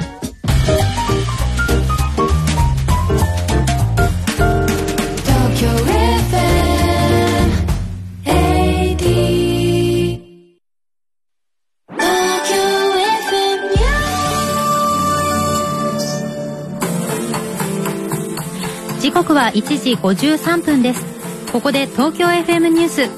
[19.39, 21.05] は1時53分です。
[21.53, 23.09] ここで東京 FM ニュース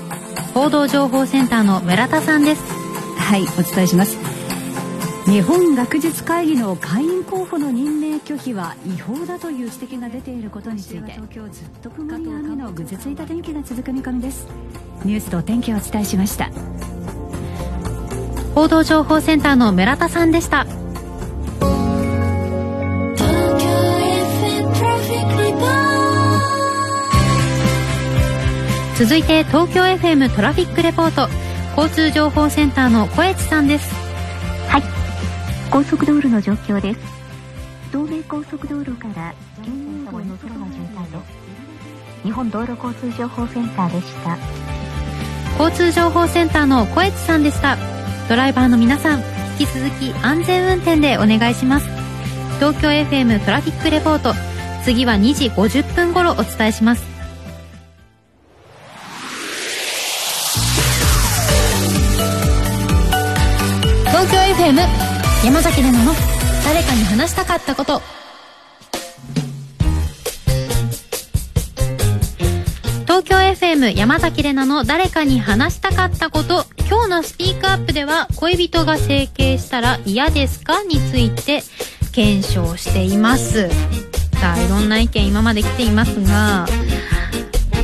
[0.54, 2.62] 報道情報センターの村田さんです。
[3.18, 4.20] はいお伝えします。
[5.26, 14.46] 日本学術会議の会員候補の任命拒否は違法だという指摘が出ていることについて東京ずっと曇り雨のぐずついた天気が続く見込みです。
[15.04, 16.52] ニュースと天気をお伝えしました。
[18.54, 20.68] 報道情報センターの村田さんでした
[29.02, 31.28] 続いて東京 FM トラフィックレポート。
[31.76, 33.92] 交通情報センターの小越さんです。
[34.68, 34.84] はい。
[35.72, 37.00] 高速道路の状況です。
[37.92, 39.34] 東名高速道路から
[39.64, 39.72] 京
[40.06, 41.18] 葉道の空の渋滞で
[42.22, 42.24] す。
[42.26, 44.38] 日本道路交通情報センターでした。
[45.60, 47.78] 交通情報センターの小越さんでした。
[48.30, 49.22] ドライバーの皆さん
[49.60, 51.88] 引き続き安全運転でお願いします。
[52.60, 54.36] 東京 FM トラフィックレポート。
[54.84, 57.11] 次は2時50分頃お伝えします
[64.22, 64.78] 東京 FM
[65.44, 66.14] 山崎怜奈の
[66.64, 68.04] 誰かに話したかったこと。
[73.06, 76.66] 東京 FM 山崎怜奈の誰かに話したかったこと。
[76.88, 80.84] 今日のスピークアップでは恋人が整形したら嫌ですか？
[80.84, 81.64] について
[82.12, 83.70] 検証しています。
[84.40, 86.68] さあいろんな意見今まで来ていますが。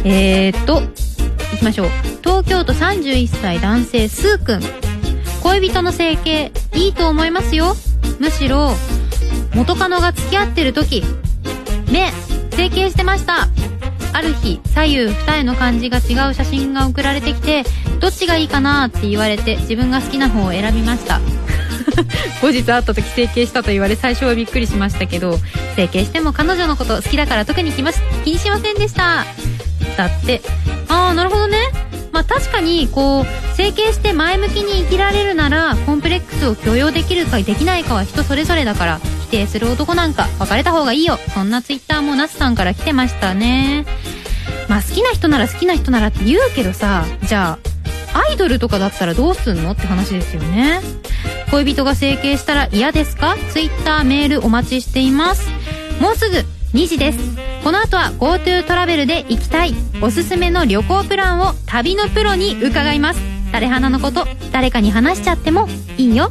[0.03, 0.83] えーと
[1.55, 1.89] いきましょう。
[2.23, 4.86] 東京都31歳男性すーくん
[5.47, 7.73] 恋人の整形いいと思いますよ。
[8.19, 8.71] むしろ
[9.55, 11.01] 元カノが付き合ってる時
[11.89, 12.11] 目
[12.51, 13.47] 整形してました。
[14.11, 17.63] ある日左右二重の感じが違う写真が送られてきて
[18.01, 21.21] どっちがいいかなって言われて自分が好きな方を選びました。
[22.41, 25.39] 後日会った時整形したと言われ最初はびっくりしましたけど
[25.77, 27.93] 整形しても彼女のこと好きだから特に気ま
[28.25, 29.25] 気にしませんでした。
[29.95, 30.41] だって
[30.89, 31.86] ああなるほどね。
[32.17, 33.25] まあ確かにこう
[33.55, 41.19] 整形して前向きに生きられるならコンプレックスを許容できるかできないかは人それぞれだから否定する男なんか別れた方がいいよ。
[41.35, 43.85] そんなツイッターもナスさんから来てましたね。
[44.67, 47.59] まあ好きな人なら好きな人ならって言うけどさじゃ
[48.15, 49.73] あアイドルとかだったらどうすんの？
[49.73, 50.81] って話ですよね。
[51.51, 53.37] 恋人が整形したら嫌ですか？
[53.51, 55.47] ツイッターメールお待ちしています。
[56.01, 57.19] もうすぐ2時です。
[57.63, 63.21] この後は GoTo トラベルで行きたいおすすめの旅行プランを旅のプロに伺います。
[63.51, 66.29] 誰花のこと誰かに話しちゃってもいいよ。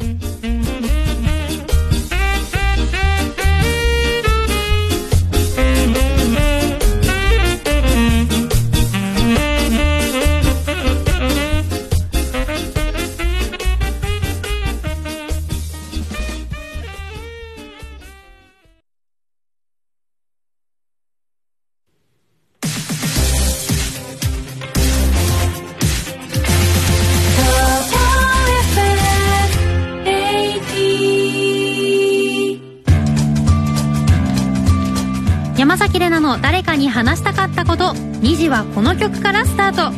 [38.75, 39.97] この曲からスタート。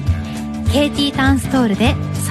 [0.70, 1.96] KT タンストールで「」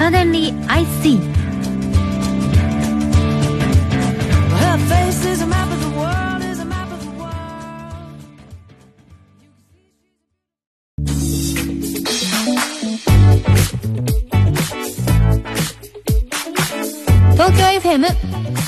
[17.33, 18.05] 東京 FM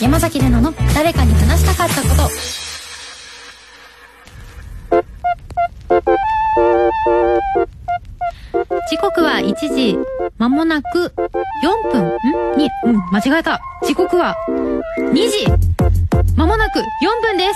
[0.02, 2.59] 山崎怜奈の誰かに話したかったこと。
[10.70, 11.12] なく
[11.64, 12.06] 4分。
[12.54, 12.58] ん？
[12.58, 12.98] にうん。
[13.12, 13.60] 間違えた。
[13.84, 14.36] 時刻は
[14.98, 15.48] 2時。
[16.38, 16.84] まもなく4
[17.22, 17.56] 分です。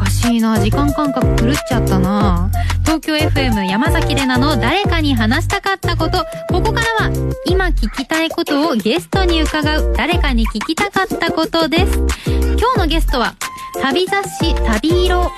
[0.00, 0.58] おかしいな。
[0.58, 2.50] 時間感覚狂っちゃったな。
[2.84, 6.24] 東京 FM 山崎怜奈の誰かに話したかったこと。
[6.48, 7.10] ここからは
[7.44, 11.98] 今聞きたいことをゲストに伺う誰かに聞きたかったことです。
[12.26, 13.34] 今日のゲストは
[13.82, 15.30] 旅雑誌旅色が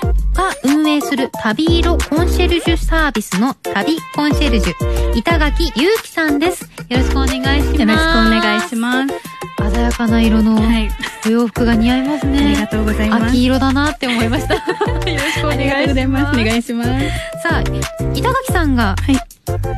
[0.63, 6.63] 運営する旅色コンシェルジュサービスの旅コンシェルジュ、板垣ゆうきさんです。
[6.89, 7.79] よろしくお願いします。
[7.81, 9.13] よろしくお願いします。
[9.73, 10.89] 鮮やかな色のはい。
[11.25, 12.67] お洋服が似合いますありがね。
[12.71, 13.25] とうございます。
[13.27, 14.55] 秋色だなって思いました。
[14.55, 14.61] よ
[15.05, 16.39] ろしくお願いします。
[16.39, 16.89] お願いします。
[17.43, 17.61] さあ、
[18.13, 19.19] 板垣さんが、はい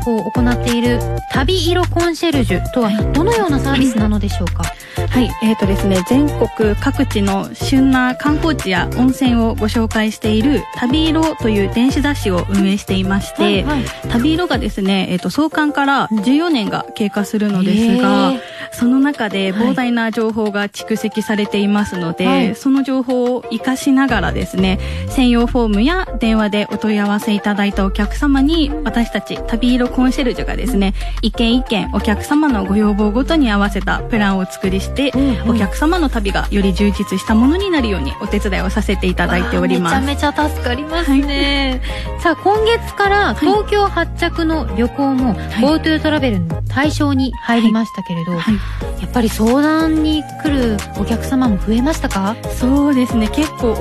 [0.04, 1.00] こう行っている
[1.32, 4.64] 旅色コンシェルジュとはどのようなサービスなのでしょうか、
[5.10, 5.30] はい。
[5.44, 13.84] えっ、とですね、全国各地の旬な観光地や温泉をご紹介している旅色という電子雑誌を運営していまして、はいはい。
[14.10, 18.34] 旅色がですね、えっ、と、創刊から14年が経過するのですが、
[18.74, 19.72] その中ではい。
[19.72, 22.56] 膨大な情報が蓄積されていますので、はい。
[22.56, 40.06] その情報を活かしながらですね、専用フォームや電話でお問い合わせいただいたお客様に、私たち旅色コンシェルジュがですね、一件一件お客様のご要望ごとに合わせたプランを作りして、うんお客様の旅がより充実したものになるようにお手伝いをさせていただいております。
[40.06, 41.82] めちゃめちゃ助かりますね。
[42.20, 48.56] さあ、今月から東京発着の旅行も GoTo トラベルの対象に入りましたけれど、はい。
[49.02, 52.36] やっぱり相談に来るお客様も増えましたか？
[52.58, 53.28] そうですね。
[53.30, 53.72] 結構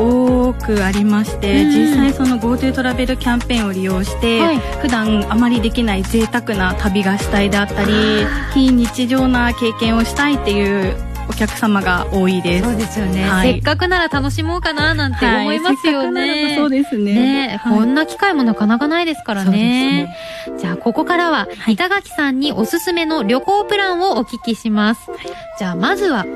[0.49, 1.71] 多くありまして、うん。
[1.71, 4.59] 実際その GoTo トラベルキャンペーンを利用して、はい。
[4.81, 12.65] 普段あまりできない贅沢な旅がしたいであったり非日常な経験をしたいっていうお客様が多いです。
[12.65, 16.21] そうですよね、はいせっかくなら楽しもうかななんて思いますよね。
[16.21, 17.15] はいそうですね。
[17.15, 20.17] ねえ、はいこんな機会もなかなかないですからねね。
[20.59, 25.03] じゃあ、ここからは、板垣さんにおすすめの旅行プランをお聞きします。
[25.59, 26.27] じゃあ、まずは、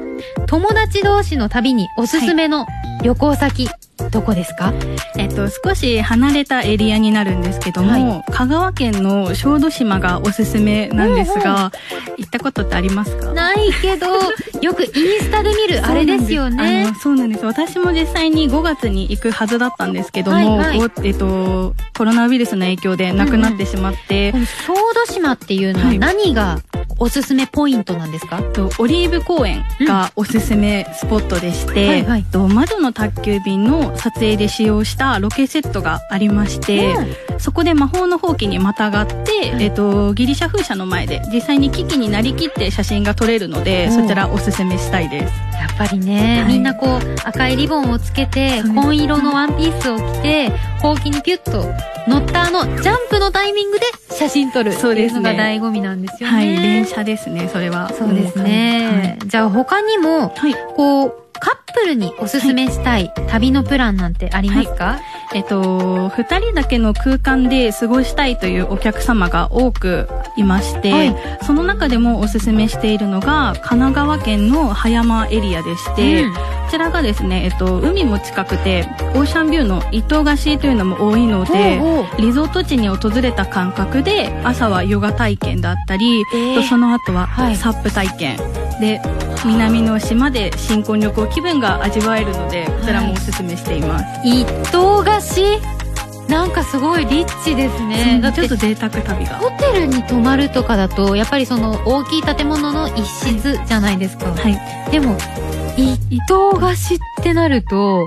[0.47, 2.67] 友達同士の旅におすすめの
[3.05, 3.69] 旅行先、
[4.11, 4.73] どこですか？
[5.19, 11.71] えっと、少し離れたエリアになるんですけども、は香川県の小豆島がおすすめなんですが、
[12.17, 13.35] 行ったことってありますか？
[13.35, 14.07] ないけど、
[14.63, 14.91] よくイン
[15.21, 16.95] スタで見る、あれですよね。
[17.03, 17.45] そうなんです。
[17.45, 20.89] 私も実際に5月に行くはずだったんですけども、はいはい。
[20.89, 25.99] ごえっと、コロナウイルスの影響で亡くなってしまって、この小豆島っていうのははい。
[25.99, 26.59] 何が
[26.99, 32.25] おすすめポイントなんですか、とオリーブ公園がおすすめスポットでして、はいはい。
[32.25, 36.95] と窓の宅急便の撮影で使用したロケセットがありまして、
[37.39, 45.33] そこで魔法のほうきにまたがって、えっと、ギリシャ風車の前で実際に危機になりきって写真が撮れるので、うんそちらおすすめしたいです。
[45.59, 51.65] やっぱりね、はいみんなこう赤いリボンをつけて紺色のワンピースを着てほうきにピュッと
[52.07, 56.37] 乗ったあのジャンプのタイミングで写真撮るっていうのが醍醐味なんですよね。
[56.37, 57.93] はい、連写ですね、それは。
[57.93, 59.19] そうですね。
[59.27, 60.53] じゃあ他にも、はい。
[60.53, 65.01] はいこう、カップルにおすすめしたい旅のプランなんてありますか、
[65.35, 71.17] えっと、二人だけの空間で過ごしたいというお客様が多くいまして、はい。
[71.45, 76.35] その中でもおすすめしているのが、神奈川県の葉山エリアでして、うん。
[76.35, 76.41] こ
[76.75, 81.81] ちらがですね、えっと、海も近くて、オーシャンビューの一棟貸しというのも多いので、
[82.19, 88.37] リゾート地に訪れた感覚で、朝はヨガ体験だったり、えーとその後ははいサップ体験、
[88.81, 89.01] で、
[89.45, 94.05] 南の島で新婚旅行気分が味わえるので、こちらもおすすめしています。
[94.25, 95.45] 一棟貸し？
[96.29, 98.21] なんかすごいリッチですね。
[98.35, 99.35] ちょっと贅沢旅が。
[99.37, 104.33] ホテルに泊まるとかだと、やっぱりその大きい建物の一室じゃないですか。
[104.33, 104.91] はい。
[104.91, 105.17] でも、
[105.77, 108.07] い、伊藤貸しってなると、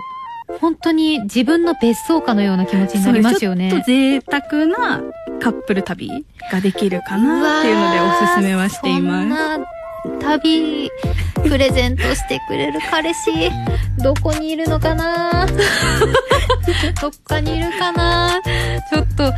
[0.62, 3.70] 本当に自分の別荘かのような気持ちになりますよね。
[3.70, 5.02] ちょっと贅沢な
[5.42, 6.10] カップル旅
[6.52, 9.22] ができるかなっていうのでおすすめはしています。
[9.22, 9.68] そんな
[10.22, 10.90] 旅、
[11.44, 13.52] プレゼントしてくれる彼氏、
[14.02, 15.46] どこにいるのかな？
[17.02, 18.42] どっかにいるかな？
[18.90, 19.34] ちょっと、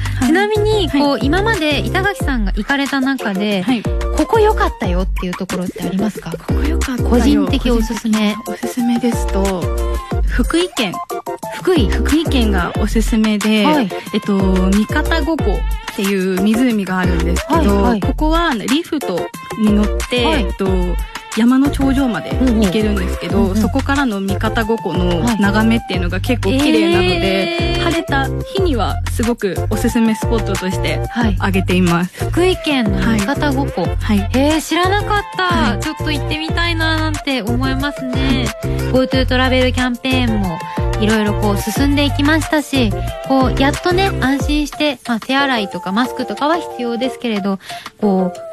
[0.98, 3.84] に、こう、今まで板垣さんが行かれた中で、はい。
[3.84, 6.32] ここ良かったよっていうところってありますか？
[6.32, 8.36] ここよかったよ個人的おすすめ。
[8.48, 9.62] おすすめですと、
[10.28, 10.94] 福井県。
[11.56, 11.88] 福井？
[11.88, 14.38] 福井県がおすすめで、はいえっと、
[14.72, 19.20] 三方五湖っていう湖があるんですけど、はいはいここはリフト
[19.60, 20.68] に乗って、はいえっと、
[21.38, 31.36] 山の頂上まで行けるんですけど、うんうんそこからの三方五湖のはい眺めっていうのが結構綺麗なので、えー晴れた日にはすごくおすすめスポットとしてはい。
[31.36, 32.26] 挙げています。
[32.30, 33.86] 福井県の三方五湖。
[33.86, 34.20] はい。
[34.20, 38.48] へえ、知らなかった、はいちょっと行ってみたいななんて思いますね。
[38.92, 40.60] GoTo トラベルキャンペーンも
[41.02, 42.92] いろいろこう進んでいきましたし、
[43.28, 47.60] こう、やっとね、安心して、まあ手洗いとかマスクとかは必要ですけれど、
[48.00, 48.49] こう、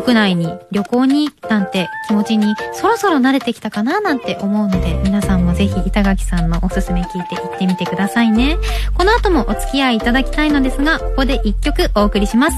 [0.00, 8.58] 国内に旅行になんて気持ちにそろそろ慣れてきたかななんて思うので、皆さんもぜひ板垣さんのおすすめ聞いて行ってみてくださいね。
[8.94, 12.56] この後もお付き合いいただきたいのですが、ここで一曲お送りします。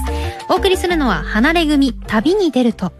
[0.49, 2.98] お送りするのは、離れ組、旅に出ると。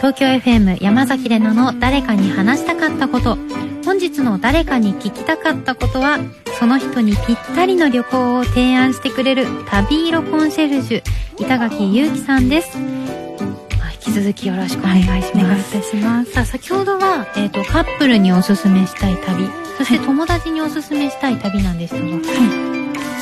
[0.00, 3.36] 東京 FM 山崎怜奈の誰かに話したかったこと。
[3.84, 6.18] 本日の誰かに聞きたかったことは
[6.58, 11.02] その人にぴったりの旅行を提案してくれる旅色コンシェルジュ
[11.42, 16.32] 板垣裕樹さんです、まあ引き続きよろしくお願いします、お願いいたします。
[16.32, 22.00] さあ先ほどは、えー、とカップルにおすすめしたい旅そして友達におすすめしたい旅なんですが、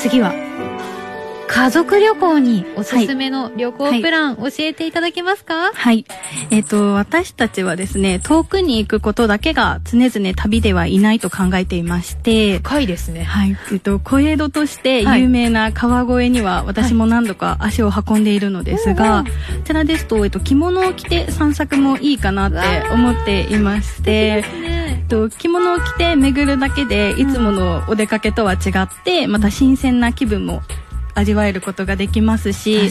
[0.00, 0.32] 次は
[1.48, 5.72] 家族旅行におすすめの旅行プラン、教えていただけますか？
[5.72, 6.04] はい。
[6.50, 13.24] えっ、と、私たちはですね、遠くに行くことだけが常々旅ではいないと考えていまして、深いですね。
[13.24, 13.56] はい。
[13.72, 15.22] えっと、小江戸としてはい。
[15.22, 19.32] 有名な川越には私も何度か足を運んでいるのですが、うんこ
[19.64, 22.58] ちらですと、えっと、着物を着て散策もいいかなって
[22.90, 24.44] 思っていまして、
[25.08, 30.62] と、着物を着て巡るだけで、いつものお出かけとは違って、また新鮮な気分も
[31.18, 32.90] 味わえることができますし、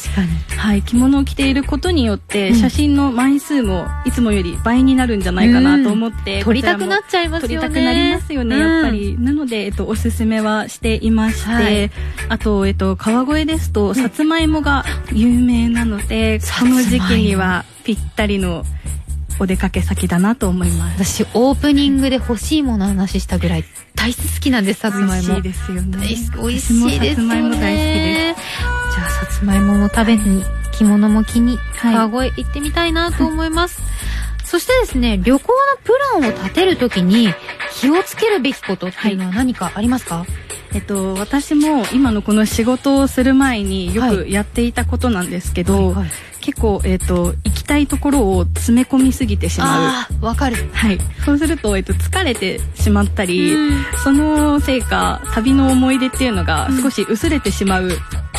[0.58, 2.56] はい、着物を着ていることによって、うん。
[2.56, 7.68] 写真の枚数もいつもより倍になるんじゃないかなと思って、撮りたくなっちゃいますよね。
[7.68, 9.18] 撮りたくなりますよね、やっぱり。
[9.18, 11.92] なので、えっと、おすすめはしていまして、はい。
[12.30, 18.66] あと、えっと、川越ですと、さつまいもが有名なので、この時期にはぴったりの
[19.40, 21.24] お出かけ先だなと思います。
[21.24, 23.66] 私オープニングで欲しいものの話したぐらい
[23.96, 25.28] 大好きなんですさつまいも。
[25.28, 25.98] 美味しいですよね。
[25.98, 27.10] 美味しいですよね。
[27.10, 28.42] さつまいも大好きです。
[28.96, 30.44] じゃあさつまいもも食べに
[30.78, 32.10] 着物も着にはい。
[32.10, 33.82] 川越行ってみたいなと思います、
[34.46, 37.34] そしてですね旅行のプランを立てるときに
[37.74, 40.26] 気をつけるべきことっていうのは何かありますか、
[40.74, 46.12] えっと、私も今のこの仕事をする前によくやっていたことなんですけど、はいはい
[46.48, 49.84] 結構、えっと、行きたいところを詰め込みすぎてしまう。
[49.84, 50.98] ああわかるはい。
[51.26, 57.90] そうすると、えっと、疲れてしまったり、うんそのせいか、旅の思い出っていうのが少し薄れてしまう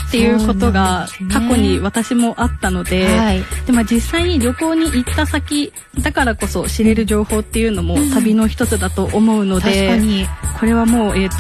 [0.09, 3.43] っていうことが過去に私もあったので、はい。
[3.67, 10.27] でまあ、実際に旅行に行った先だからこそ知れる情報っていうのも旅の一つだと思うの確で、かに。
[10.59, 11.37] これはもう、えっ、と、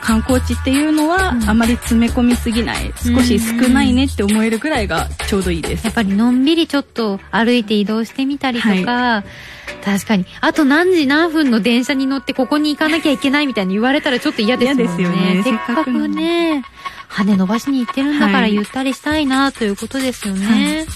[0.00, 1.48] 観光地っていうのは、うん。
[1.48, 5.84] あまり詰め込みすぎない、少し少ないねって思えるぐらいがちょうどいいです。
[5.84, 5.94] やっ。
[5.94, 9.24] ぱりのんびりちょっと歩いて移動してみたりとか、
[9.84, 10.26] 確かに。
[10.40, 14.94] あと何時何分の電車に乗ってここに行かなきゃいけないみたいに言われたらちょっと嫌ですもんね。
[14.96, 15.42] 嫌ですよね。
[15.44, 16.64] せっかくね、
[17.08, 20.86] 羽伸ばしに行ってるんだからはいゆったりしたいなということですよね。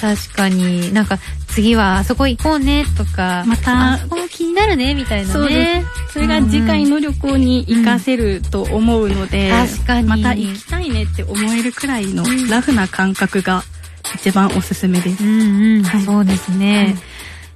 [0.00, 0.92] 確かに。
[0.92, 1.18] なんか
[1.48, 5.32] 次はあそこ行こうねとか、またあそこも気になるねみたいなね。
[5.32, 6.12] そうです。
[6.14, 13.62] それが次回の旅行に活かせると思うので、確かにまた行きたいねって思えるくらいのうんラフな感覚が
[14.16, 15.24] 一番おすすめです。
[15.24, 16.84] うんうん、はいそうですね。
[16.84, 16.96] はい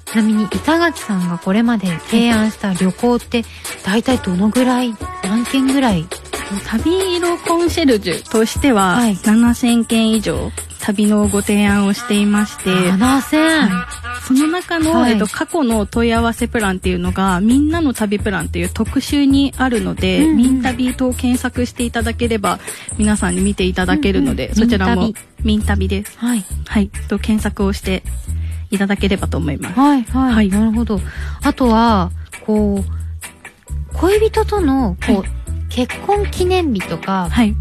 [0.09, 3.45] ちなみに板垣さんがこれまで提案した旅行って
[3.84, 6.07] 大体どのぐらい何件ぐらい
[6.51, 9.15] 旅色コンシェルジュとしては、はい。
[9.15, 13.69] 7000件以上旅のご提案をしていまして、7000、
[14.27, 15.13] その中の、はい。
[15.13, 20.37] えっと、過去の問い合わせプランっていうのが、みんなの旅プランっていう特集にあるので、うんうん。
[20.37, 22.59] ミン旅と検索していただければ、
[22.97, 24.57] 皆さんに見ていただけるので、うんうん。
[24.57, 26.19] そちらもミン、ミン旅です。
[26.19, 26.45] はい。
[26.67, 26.89] はい。
[27.09, 28.03] と検索をして
[28.71, 29.79] いただければと思います。
[29.79, 30.49] はいはい、はい。
[30.49, 31.01] なるほど。
[31.43, 32.11] あとは
[32.47, 35.38] こう恋人とのこう、はい
[35.69, 37.55] 結婚記念日とか、はい。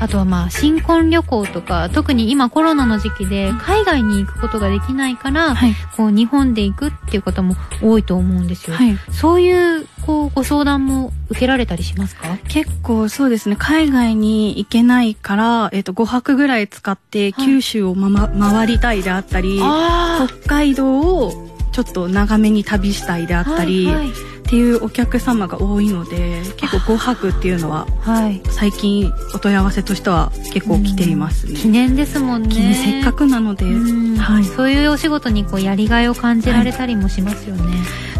[0.00, 5.74] あとはまあ新婚旅行とか特に今コロナの時期で海外に行くことができないから、はい。
[5.96, 8.96] こう日本で行くっていう方も多いと思うんですよ、はい。
[9.12, 12.36] そういうこうご相談も受けられたりしますか？
[12.48, 17.46] 結構そうですね、海外に行けないから、えっ、と、5泊ぐらい使ってはい。
[17.46, 28.42] 九州を、まま、回りたいであったり、あ北海道をちょっと長めに旅したいであったり、はいはいっていうお客様が多いので結構5泊っていうのははい。
[28.50, 31.54] 最近お問い合わせとしては結構来ていますね。
[31.54, 32.74] 記念ですもんね。
[32.74, 34.16] せっかくなので、うん。
[34.18, 37.62] はい、そういうお仕事にこうやりがいを感じられたりもしますよね、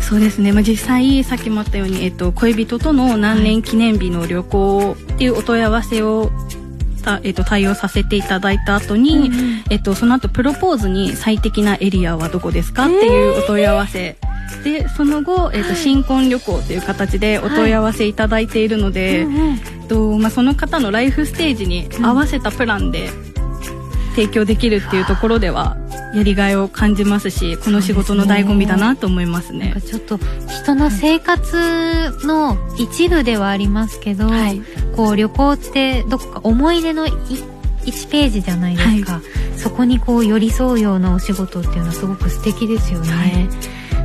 [0.00, 6.30] そうですね、まあ、実際さっきもあったように、えっと、恋人との何年記念日の旅行っていうお問い合わせを、
[7.02, 9.64] たえっと、対応させていただいた後に、うんうん。
[9.70, 12.86] えっと、その後プロポーズに最適なエリアはどこですか？
[12.86, 14.16] っていうお問い合わせ、
[14.64, 19.52] でその後、えっと、新婚旅行という形でお問い合わせいただいているので、うんうん。
[19.52, 23.10] えっとまあ、その方のライフステージに合わせたプランで
[24.14, 25.76] 提供できるっていうところでは
[26.14, 29.70] やりがいを感じますしこの仕事の醍醐味だなと思いますね。
[29.70, 29.80] なんか。
[29.80, 34.62] ちょっと人の生活の一部ではありますけど、はい。
[34.94, 37.10] こう旅行ってどこか思い出のい
[37.84, 39.20] 1ページじゃないですか、
[39.56, 43.48] そこにこう寄り添うようなお仕事っていうのはすごく素敵ですよね、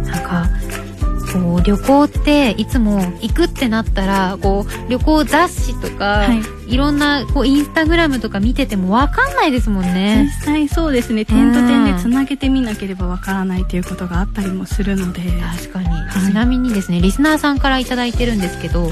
[0.06, 0.50] なんか
[1.32, 6.74] こう旅行っていつも行くってなったらこう旅行雑誌とか、はい。
[6.74, 10.26] い、ろんなこうインスタグラムとか見ててもわかんないですもんね。
[10.40, 11.24] 実際そうですね。
[11.26, 15.22] 点と点でつなげてみなければわからないということがあったりもするので。
[15.22, 16.28] 確かに、はい。
[16.28, 18.92] ちなみにですねリスナーさんから頂いてるんですけど、はい。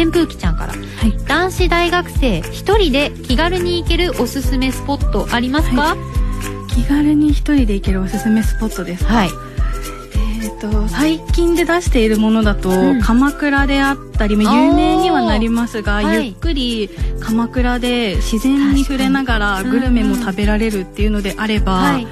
[0.00, 1.16] 扇風機ちゃんからはい。
[1.26, 5.96] 男子大学生一人で気軽に行けるおすすめスポットありますか？
[6.68, 9.14] 気軽に一人で行けるおすすめスポットですか？
[9.14, 9.30] はい、
[10.46, 13.00] えー、と最近で出しているものだと、うん。
[13.00, 14.38] 鎌倉であったり有
[14.74, 16.26] 名にはなりますが、はい。
[16.26, 16.90] ゆっくり
[17.20, 22.06] 鎌倉で自然に触れながらグルメも食べられるっていうのであれば、はい。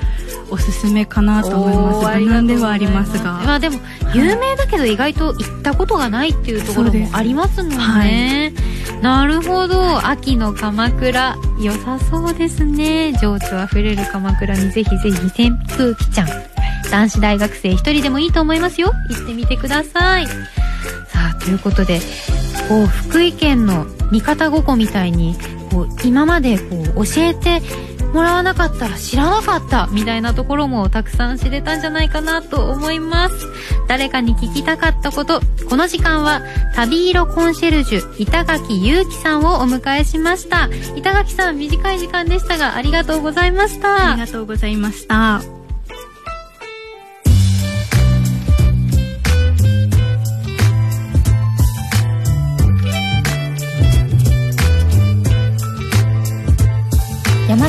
[0.50, 2.20] おすすめかなと思います。
[2.20, 3.78] 無難ではありますまがあでも
[4.14, 8.52] 有名だけど意外と行ったことがないっていうところもありますもんね、
[9.00, 10.06] なるほど。
[10.06, 13.14] 秋の鎌倉良さそうですね。
[13.20, 16.53] 情緒あふれる鎌倉にぜひぜひ扇風機ちゃん
[16.94, 18.92] 男子大学生一人でもいいと思いますよ。
[19.10, 20.28] 行ってみてください。
[20.28, 20.34] さ
[21.32, 21.98] あということで
[22.68, 25.36] こう福井県の三方五湖みたいに
[25.72, 27.60] こう今までこう教えて
[28.12, 33.34] もらわなかったら知らなかったみたいなところもたくさん知れたんじゃないかなと思います。
[33.88, 36.42] 誰かに聞きたかったことこの時間は
[36.76, 40.68] 旅色コンシェルジュ板垣祐樹さんをお迎えしました。
[40.94, 44.12] 板垣さん短い時間でしたがありがとうございました。
[44.12, 45.63] ありがとうございました。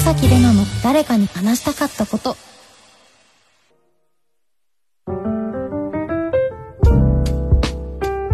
[0.06, 2.38] 崎怜奈の誰かに話したかったこと。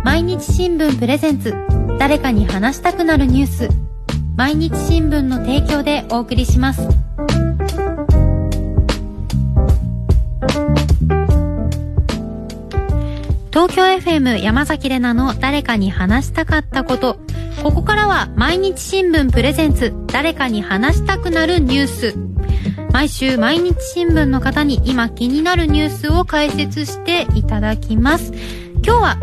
[0.04, 1.56] 毎日新聞プレゼンツ。
[1.98, 3.70] 誰かに話したくなるニュース。
[4.36, 6.82] 毎日新聞の提供でお送りします。
[13.52, 17.18] 東京 FM 山崎怜奈の誰かに話したかったこと。
[17.64, 19.94] ここからは毎日新聞プレゼンツ。
[20.08, 22.16] 誰かに話したくなるニュース。
[22.92, 28.34] 毎週毎日新聞の方に今気になるニュースを解説していただきます。
[28.84, 29.18] 今日は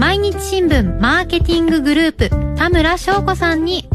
[0.00, 3.86] 毎日新聞マーケティンググループ田村翔子さんに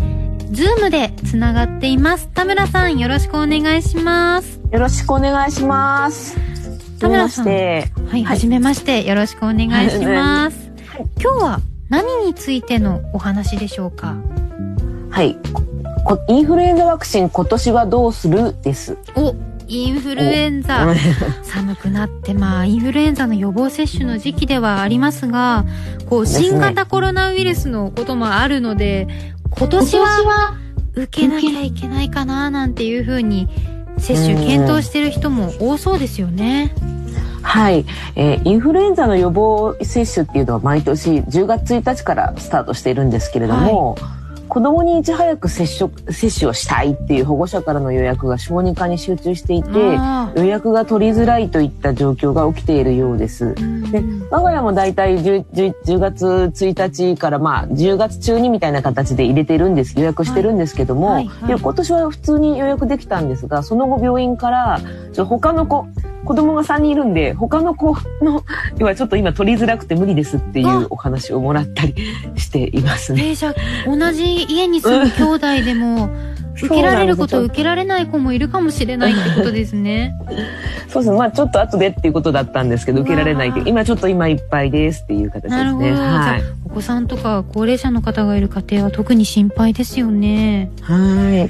[0.51, 2.29] ズームでつながっています。
[2.35, 4.61] 田村さんよろしくお願いします。
[4.71, 6.37] よろしくお願いします。
[6.99, 9.03] 田村さんはい、はじめまして。
[9.03, 10.69] よろしくお願いします。
[11.19, 14.15] 今日は何についてのお話でしょうか？
[15.09, 15.37] はい。
[16.05, 18.55] こインフルエンザワクチン今年はどうする？
[18.61, 18.97] です。
[19.15, 19.35] お
[19.67, 20.87] インフルエンザ
[21.43, 25.63] 寒くなってまあインフルエンザの予防接種の時期ではありますが
[26.09, 29.07] こう新型コロナウイルスのこともあるので
[29.51, 30.55] 今年は
[30.95, 33.47] 受けなきゃいけないかななんていうふうに
[33.99, 36.73] 接種検討してる人も多そうですよね。
[37.41, 37.85] はい、
[38.15, 43.95] えーインフルエンザの予防接種っていうのは毎年10月1日からスタートしているんですけれども、
[44.49, 53.45] 子供にいち早く接種接種をしたいっていう保護者からの予約が小児科に集中していてあ予約が取りづらいといった状況が起きているようです。
[53.45, 64.81] ーで我が家もだいたい 10, 10 10月1日からまあ10月中にみたいな形で入れてるんです予約してるんですけども、はいはいで今年は普通に予約できたんですがその後病院から
[65.13, 65.87] ちょ他の子
[66.25, 68.43] 子供が3人いるんで他の子の
[68.77, 71.95] 要はちょっと今取りづらくて無理ですっていうお話をもらったり
[72.35, 73.31] していますね。
[73.31, 73.35] え
[73.87, 76.09] 同じ家に住む兄弟でも
[76.65, 80.13] 受けられる子と受けられない子もいるかもしれないってことですね。
[80.89, 85.63] そうですねまあちょっと後でっていうことだったんですけど受けられないって今ちょっと今いっぱいですっていう形ですね。
[85.63, 85.85] なるほど。
[85.87, 90.69] はいお子さんとか高齢者の方がいる家庭は特に心配ですよね。
[90.81, 91.49] は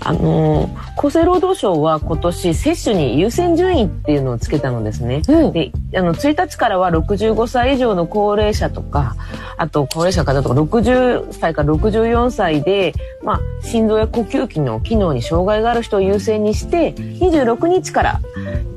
[0.00, 5.22] あの厚生労働省は今年接種に優先順位っていうのをつけたのですね。
[5.22, 9.16] で、あの1日からは65歳以上の高齢者とか、
[9.56, 18.20] あと高齢者の方とか60歳から64歳で、まあ心臓や呼吸器の機能に障害がある人を優先にして、26日から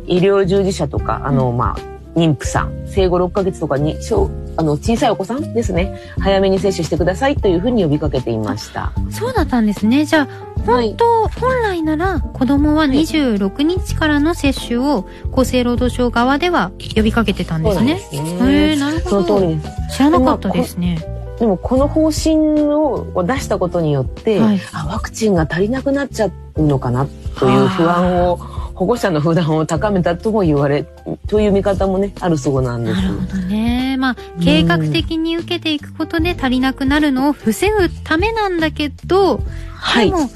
[0.07, 8.91] 医療従事者とか、あのまあ妊婦さん、生後6ヶ月とかに小あの小さいお子さんですね、早めに接種してくださいというふうに呼びかけていました。
[9.09, 10.03] そうだったんですね。
[10.03, 10.27] じゃあ、
[10.65, 18.01] 本当、本来なら子供は26日からの接種を厚生労働省側では呼びかけてたんですね。
[18.11, 19.39] そねへえ、なるそほど。
[19.39, 19.97] の通りです。
[19.97, 21.18] 知らなかったですね。
[21.39, 30.85] でもこの方針を出したことによって、はいあワクチンが足りなくなっちゃうのかなという不安を保護者の不安を高めたとも言われ
[31.27, 33.07] という見方もねあるそうなんですな。
[33.09, 33.97] るほどね。
[33.97, 39.41] まあ、計画的に受けていくことで足りなくなるのを防ぐためなんだけど、
[39.75, 40.29] はいでも、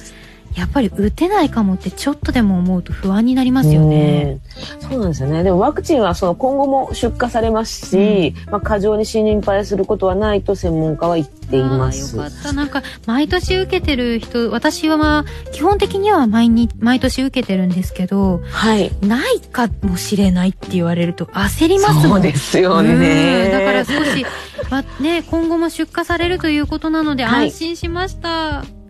[0.55, 4.39] やっぱり打てないかもってちょっとでも思うと不安になりますよね。
[4.47, 5.43] うんそうなんですよね。
[5.43, 12.15] でもワクチンはその今後も出荷されますし、まあ過剰に心配することはないと専門家は言っています。
[12.15, 12.53] よかった。
[12.53, 18.91] なんか、毎年受けてる人、私はまあ、基本的には毎日、毎年受けてるんですけど、はい。
[19.01, 22.03] ないかもしれないって言われると焦りますもん。
[22.09, 23.49] そうですようんね。
[23.51, 24.25] だから少し、
[24.69, 28.29] まね、今後も出荷されるということなのではい安心しました。
[28.29, 28.82] はい。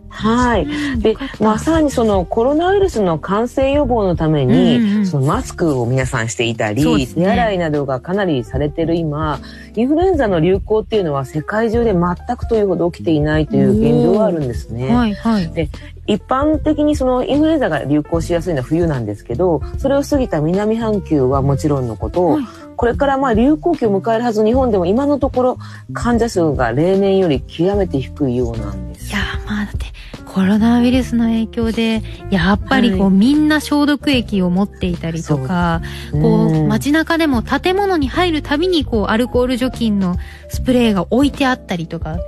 [0.98, 9.40] でよかっ、たまあ、さらにそのコロナウイルスの感染予防のために、うんうんそのマスクを皆さんしていたり、ね手洗いなどがかなりされてる今、
[9.76, 14.94] インフルエンザの流行っていうのは世界中で全くというほど起きていないという現状があるんですね。
[14.94, 15.70] はい、はい。
[16.06, 22.44] 一般的にそのインフルエンザが流行しやすいのは冬なんですけど、それを過ぎた南半球はもちろんのこと、はい
[22.76, 25.58] これからまあ流行期を迎えるはず日本でも今のところ
[25.92, 29.10] 患者数が例年より極めて低いようなんです。
[29.10, 29.86] いやーまあだって
[30.34, 35.80] コロナウイルスの影響でやっぱりこう、はいみんな消毒液を持っていたりとか
[36.10, 40.16] こううん街中でも建物に入るたびにこうアルコール除菌の
[40.48, 42.22] スプレーが置いてあったりとか、ね。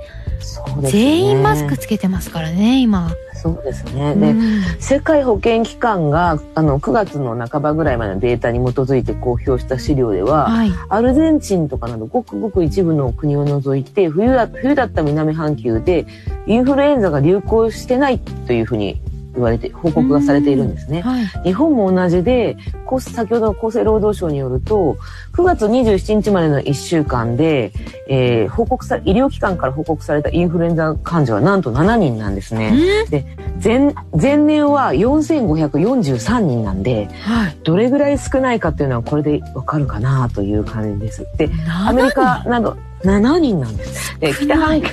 [0.89, 3.11] 全員マスクつけてますからね今。
[3.37, 4.15] そうですね。
[4.15, 4.47] で、うん
[4.79, 10.71] 世界保健機関があの9月の半ばぐらいまでのデータに基づいて公表した資料では、はい。
[10.89, 16.05] アルゼンチンとかなどごくごく一部の国を除いて冬だ冬だった南半球で
[16.45, 19.01] インフルエンザが流行してないというふうに
[19.37, 21.01] 言われて報告がされているんですね。
[21.01, 21.25] はい。
[21.43, 24.97] 日本も同じで、厚先ほどの厚生労働省によると、
[25.33, 27.71] 9月27日までの1週間で、
[28.07, 33.05] えー報告さ、医療機関から報告されたインフルエンザ患者はなんと7人なんですね。
[33.09, 33.25] で、
[33.63, 37.57] 前、前年は4543人なんで、はい。
[37.63, 41.27] どれぐらい少ないかっていうのはこれでわかるかなという感じです。
[41.37, 41.49] で、
[41.85, 44.19] アメリカなど7人なんです。
[44.19, 44.87] で、北半球、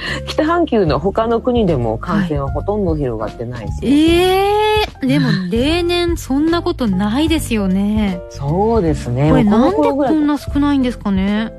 [0.26, 8.20] 北半球の他の国でも感染はほとんど広がってないです、ええー、でも例年そんなことないですよね。
[8.30, 9.30] そうですね。
[9.30, 11.52] これなんでこんな少ないんですかね。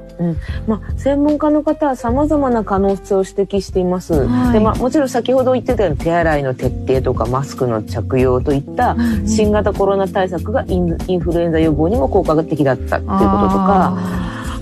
[0.67, 4.13] まあ、専門家の方は様々な可能性を指摘しています。
[4.13, 13.97] はいで、まあ、もちろん先ほど言ってたように手洗いの徹底とかマスクの着用といった新型コロナ対策がインインフルエンザ予防にも効果的だったっていうこととか、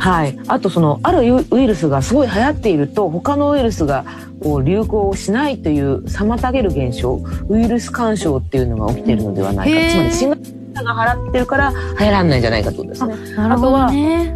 [0.08, 0.40] はい。
[0.48, 1.20] あとその、ある
[1.52, 4.06] ウイルスがすごい流行っていると、他のウイルスが
[4.42, 9.92] こう流行しないという妨げる現象、ウイルス干渉っていうのが起きているのではないか。
[9.92, 13.16] つまり新型が払ってるから流行らないんじゃないかとですね。
[13.36, 14.34] なるほどね。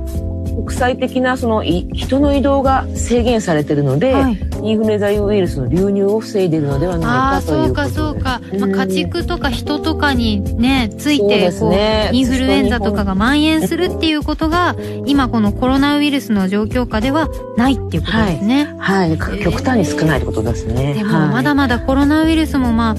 [0.66, 4.51] 国際的なそのい人の移動が制限されているので、はい。
[4.64, 8.60] インフルエンザウイルスの流入を防いでいるのではあないあ、かということそうかそうか。
[8.60, 8.90] まあ、うん。
[8.90, 12.10] 家畜とか人とかにね、ついて、こう、すね。
[12.14, 18.74] インフルエンザとかが蔓延するっていうことが、今このコロナウイルスの状況下ではないっていうことですね。
[18.78, 20.94] はい、か極端に少ないってことですね。
[20.94, 21.30] でも、はい。
[21.30, 22.96] まだまだコロナウイルスもまあ、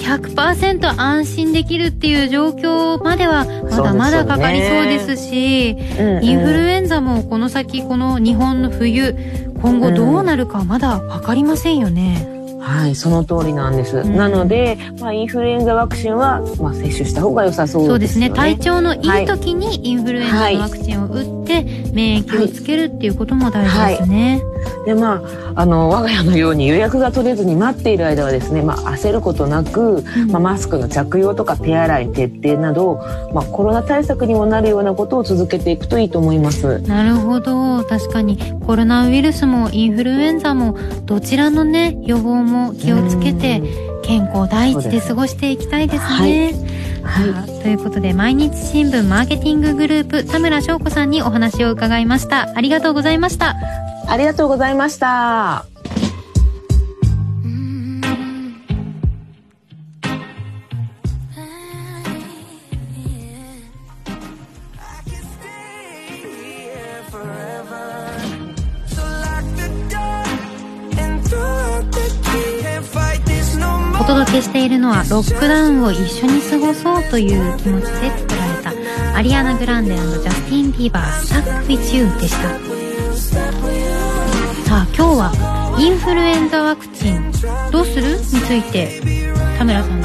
[0.00, 6.24] 100%安心できるっていう状況まではまだまだかかりそうですし、うんうん。
[6.24, 9.14] インフルエンザもこの先この日本の冬、
[9.62, 12.26] 今後どうなるかまだわかりませんよね。
[12.60, 14.04] はい、その通りなんです。
[14.04, 17.88] んなので、まあ、インフルエンザワクチンは、まあ、接種した方が良さそうですよね。
[17.88, 18.30] そうですね。
[18.30, 21.39] 体調のいい時にインフルエンザのワクチンを打って
[21.92, 24.42] 免疫をつけるっていうことも大事ですね。
[24.84, 25.22] で、ま
[25.54, 32.96] あ、あの、我が家のように予約が取れずに待っている間はですね、まあ、焦ることなく、まあ、マスクの着用とか手洗い徹底など、
[33.32, 36.80] まあ、コロナ対策にもなるようなことを続けていくといいと思います。
[36.82, 37.82] なるほど。
[37.84, 43.62] 確かにコロナウイルスもインフルエンザもどちらのね、予防も気をつけて
[44.02, 46.54] 健康第一で過ごしていきたいですね。
[47.02, 47.62] はい。
[47.62, 52.52] ということで毎日新聞マーケティンググループ田村翔子さんにお話を伺いました。
[52.54, 53.56] ありがとうございました。
[54.08, 55.79] ありがとうございました。
[74.10, 82.48] 届けしているのはロックダウンを一緒に過ごそうという気持ちで作られたアリアナ・グランデジャスティン・ビーバー「スタック・ウィチュー」でした。
[84.68, 87.30] さあ今日はインフルエンザワクチン
[87.70, 89.00] どうするについて
[89.56, 90.04] 田村さんに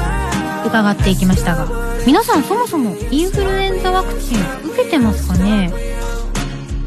[0.66, 1.66] 伺っていきましたが
[2.06, 5.72] 皆さんそもそもインフルエンザワクチン受けてますかね？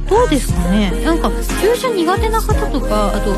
[0.09, 0.91] どうですかね？
[1.03, 1.29] なんか
[1.61, 3.35] 注射苦手な方とかあと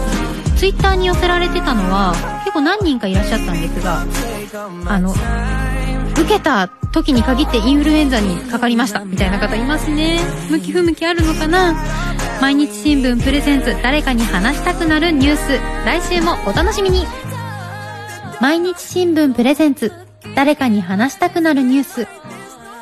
[0.61, 2.13] ツイッターに寄せられてたのは
[2.45, 4.05] 結構何人かいらっしゃったんですが
[4.85, 5.11] あの
[6.11, 10.19] 受けた時に限ってインフルエンザにかかりましたみたいな方いますね。
[10.51, 11.73] 向き不向きあるのかな？
[12.41, 17.07] 毎日新聞プレゼンツ誰かに話したくなるニュース来週もお楽しみに。
[18.39, 19.91] 毎日新聞プレゼンツ
[20.35, 22.07] 誰かに話したくなるニュース。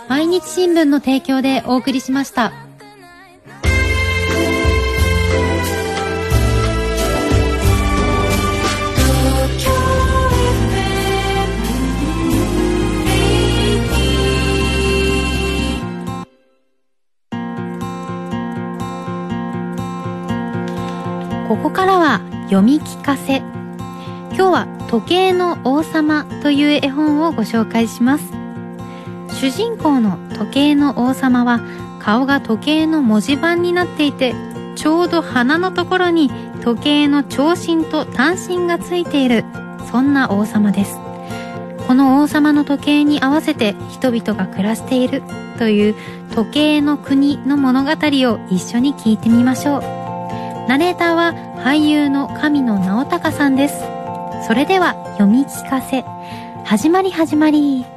[0.10, 2.52] 毎日新聞の提供でお送りしました。
[21.50, 23.38] ここからは読み聞かせ。
[23.38, 28.32] 今日は時計の王様という絵本をご紹介します。
[29.34, 31.60] 主人公の時計の王様は
[32.00, 34.36] 顔が時計の文字盤になっていて
[34.76, 36.30] ちょうど鼻のところに
[36.62, 39.44] 時計の長針と短針がついている
[39.90, 41.00] そんな王様です。
[41.88, 45.24] この王様の時計に合わせて人々が暮らしている
[45.58, 45.96] という
[46.36, 50.09] 時計の国の物語を一緒に聞いてみましょう。
[50.70, 51.34] ナレーターは
[51.66, 53.80] 俳優の神野直隆さんです。
[54.46, 56.06] それでは読み聞かせ。
[56.64, 57.88] 始まり始まり。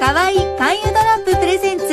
[0.00, 1.84] かわいい勧誘ドロッププレゼンツ。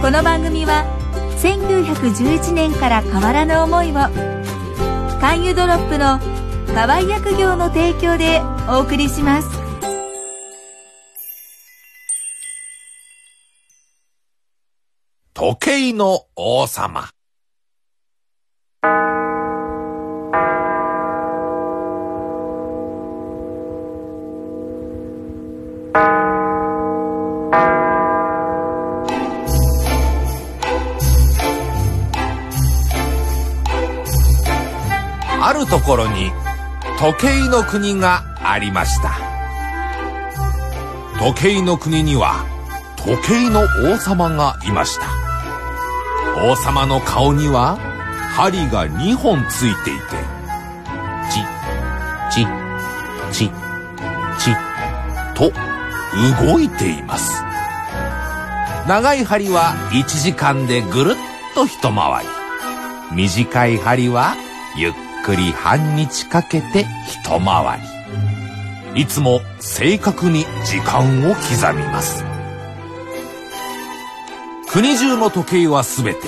[0.00, 0.84] この番組は
[1.42, 3.94] 1911年から変わらぬ思いを。
[5.20, 6.20] 勧誘ドロップの
[6.72, 9.63] 河合薬業の提供でお送りします。
[15.36, 17.10] 時計の王様。
[35.42, 36.30] あるところに
[37.00, 39.18] 時計の国がありました。
[41.18, 42.46] 時計の国には
[42.98, 45.23] 時計の王様がいました
[46.36, 47.76] 王様の顔には
[48.34, 50.00] 針が2本ついていて
[51.30, 51.54] チッ
[52.30, 53.52] チッチッ
[54.38, 54.50] チ
[55.34, 55.52] と
[56.46, 57.42] 動いています。
[58.86, 61.14] 長い針は1時間でぐるっ
[61.54, 62.28] と一回り。
[63.16, 64.36] 短い針は
[64.76, 64.92] ゆっ
[65.24, 67.80] くり半日かけて一回
[68.94, 69.00] り。
[69.00, 72.33] いつも正確に時間を刻みます。
[74.74, 76.26] 国中の時計はすべて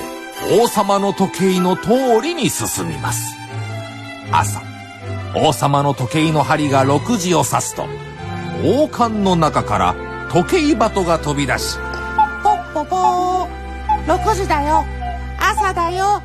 [0.57, 3.35] 王様の時計の通りに進みます。
[4.31, 4.61] 朝
[5.35, 7.83] 王様の時計の針が6時を指すと
[8.63, 9.95] 王冠の中から
[10.31, 11.77] 時計鳩が飛び出し
[12.41, 13.47] ポッポポー
[14.05, 14.85] 6時だよ。
[15.37, 16.21] 朝だよ。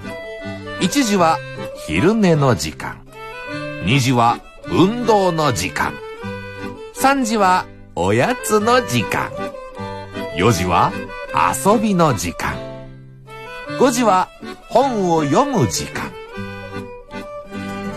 [0.80, 1.38] 1時は
[1.86, 3.06] 昼寝の時間。
[3.84, 4.38] 2時は
[4.74, 5.92] 運動の時間。
[6.94, 9.30] 3時はおやつの時間。
[10.38, 10.90] 4時は
[11.34, 12.56] 遊びの時間。
[13.78, 14.30] 5時は
[14.70, 16.10] 本を読む時間。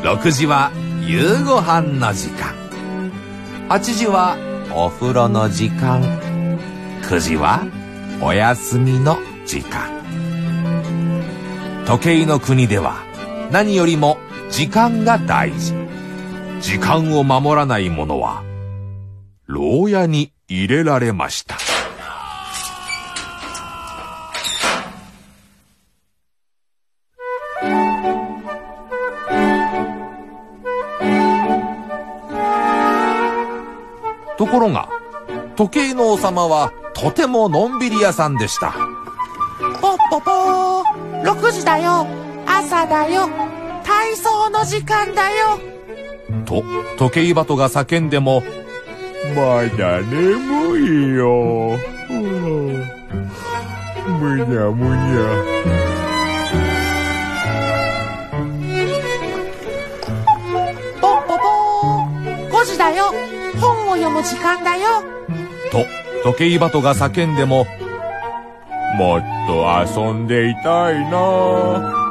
[0.02, 0.72] 6時は
[1.08, 2.54] 夕ご飯の時間。
[3.70, 4.36] 8時は
[4.76, 6.02] お風呂の時間。
[7.04, 7.64] 9時は
[8.22, 9.16] お休みの
[9.46, 10.04] 時間。
[11.86, 12.98] 時計の国では
[13.50, 14.18] 何よりも
[14.50, 15.85] 時間が大事。
[16.66, 18.44] 時間を守らない者は
[19.46, 21.58] 牢屋に入れられました。
[34.40, 34.90] ところが
[35.56, 38.74] 時計の王様はとてものんびり屋さんでした。
[39.80, 42.08] ポッポポー6時だよ。
[42.48, 43.30] 朝だよ。
[43.84, 45.75] 体操の時間だよ。
[46.46, 46.64] と
[46.98, 48.44] 時計鳩が叫んでも
[49.36, 51.78] まだ眠いよ。
[54.20, 55.20] むにゃむにゃ。
[61.02, 63.12] ポッポポー5時だよ
[63.60, 65.02] 本を読む時間だよ
[65.72, 65.86] と、
[66.24, 67.66] 時計バトが叫んでも、
[68.98, 72.05] もっと遊んでいたいな。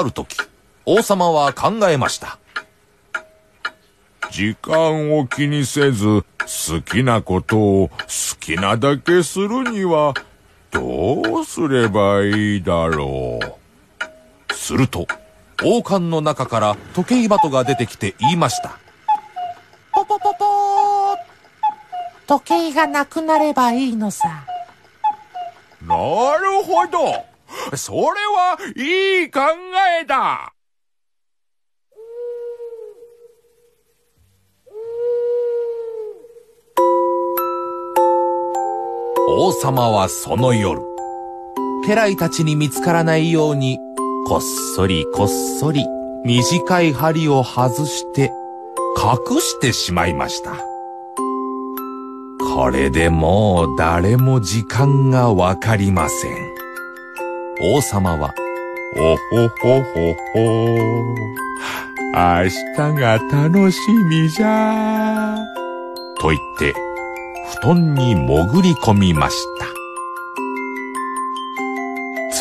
[0.00, 0.36] ある時、
[0.86, 2.38] 王様は考えました。
[4.30, 7.96] 時間を気にせず、好きなことを好
[8.40, 10.14] きなだけするには、
[10.70, 14.54] どうすればいいだろう。
[14.54, 15.06] すると、
[15.62, 18.78] 王冠の中から時計鳩が出てきて言いました。
[19.92, 21.16] ポポポポー
[22.26, 24.46] 時計がなくなればいいのさ
[25.82, 25.96] な
[26.36, 27.29] るほど
[27.76, 29.40] それはいい考
[30.02, 30.52] えだ
[39.32, 40.82] 王様はその夜、
[41.86, 43.78] 家来たちに見つからないように、
[44.26, 45.86] こっそりこっそり
[46.24, 48.30] 短い針を外して、
[48.96, 50.56] 隠してしまいました。
[52.54, 56.59] これでもう誰も時間がわかりません。
[57.62, 58.34] 王様は、
[58.96, 61.14] おほほほほ。
[62.14, 65.36] 明日が楽しみじゃ。
[66.18, 66.74] と言って、
[67.62, 69.66] 布団に潜り込みました。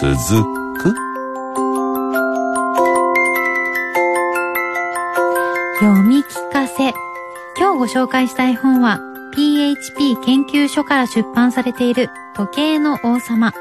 [0.07, 0.45] 続
[0.77, 0.95] く
[5.81, 6.93] 読み聞かせ。
[7.57, 9.01] 今日ご紹介したい本は
[9.33, 13.51] PHP 研究所から出版されている時計の王様。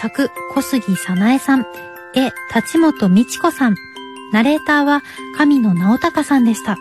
[0.00, 1.66] 作小杉さなえさん。
[2.14, 3.74] 絵立本美智子さん。
[4.32, 5.02] ナレーターは
[5.36, 6.78] 神野直隆さんでした。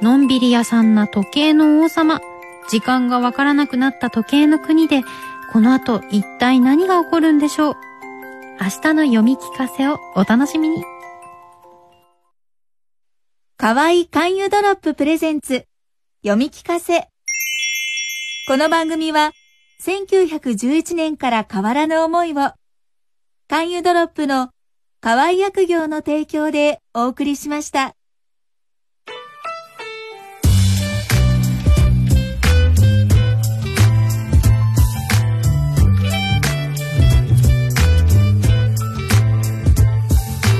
[0.00, 2.20] のんびり屋さんな時計の王様。
[2.68, 5.02] 時間がわからなくなった時計の国で、
[5.52, 7.76] この後一体何が起こるんでしょう。
[8.60, 10.84] 明日の読み聞かせをお楽しみに。
[13.56, 15.66] かわいい勧誘ドロッププレゼンツ
[16.22, 17.08] 読み聞かせ
[18.46, 19.32] この番組は
[19.86, 22.50] 1911年から変わらぬ思いを
[23.46, 24.50] 勧誘ドロップの
[25.00, 27.94] 河合薬業の提供でお送りしました。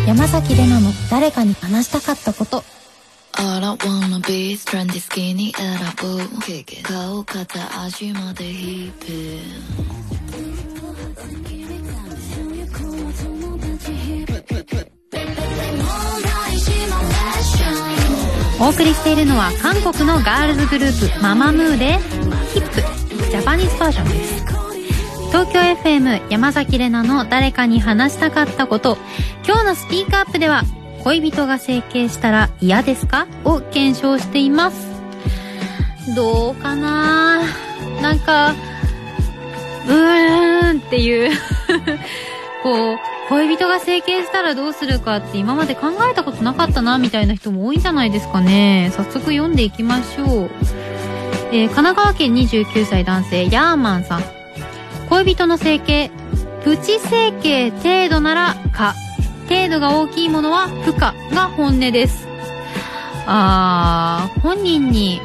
[0.06, 2.75] 山崎怜奈の誰かに話したかったこと。
[3.38, 9.06] I don't wanna be trendy skinny 選ぶ顔片足までヒップ
[18.58, 21.98] お送りしているのは韓国のガールズグループママムーで
[22.54, 22.80] ヒップ
[23.30, 24.46] ジャパニーズバージョンです。
[25.28, 28.96] 東京 FM 山崎怜奈の誰かに話したかったこと。
[29.46, 30.62] 今日のスピークアップでは
[31.06, 33.28] 恋人が整形したら嫌ですか？
[33.44, 34.88] を検証しています。
[36.16, 37.42] どうかな？
[38.02, 41.30] なんかうーんっていう。
[42.64, 42.98] こう
[43.28, 48.90] 恋人が整形したらどうするかって今まで考えたことなかったなみたいな人も多いんじゃないですかね。
[48.96, 50.50] 早速読んでいきましょう、
[51.52, 54.24] えー神奈川県29歳男性ヤーマンさん。
[55.08, 56.10] 恋人の整形
[56.64, 58.92] プチ整形程度なら可。
[59.48, 62.26] 程度が大きいものは不可が本音です。
[63.26, 65.20] あー本人に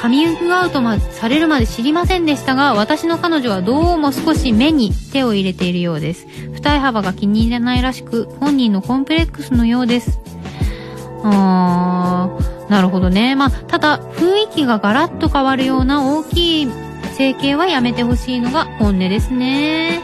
[0.00, 6.26] カミングアウトされるまで知りませんでしたが私の彼女はどうも少し目に手を入れているようです。
[6.52, 10.20] 二重幅が気に入らないらしく本人のコンプレックスのようです。
[11.22, 13.34] あーなるほどね。
[13.36, 16.68] まあただ雰囲気がガラッと変わるような大きい
[17.16, 20.02] 整形はやめてほしいのが本音ですね。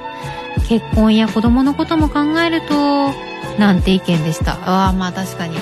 [0.68, 3.29] 結婚や子供のことも考えると
[3.60, 4.54] なんて意見でした。
[4.64, 5.56] ああまあ確かに。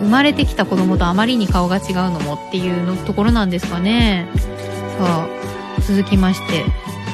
[0.00, 4.28] 生まれてきた子供とあまりに顔が違うのもっていうのところなんですかね。
[4.98, 5.28] さあ
[5.80, 6.64] 続きまして。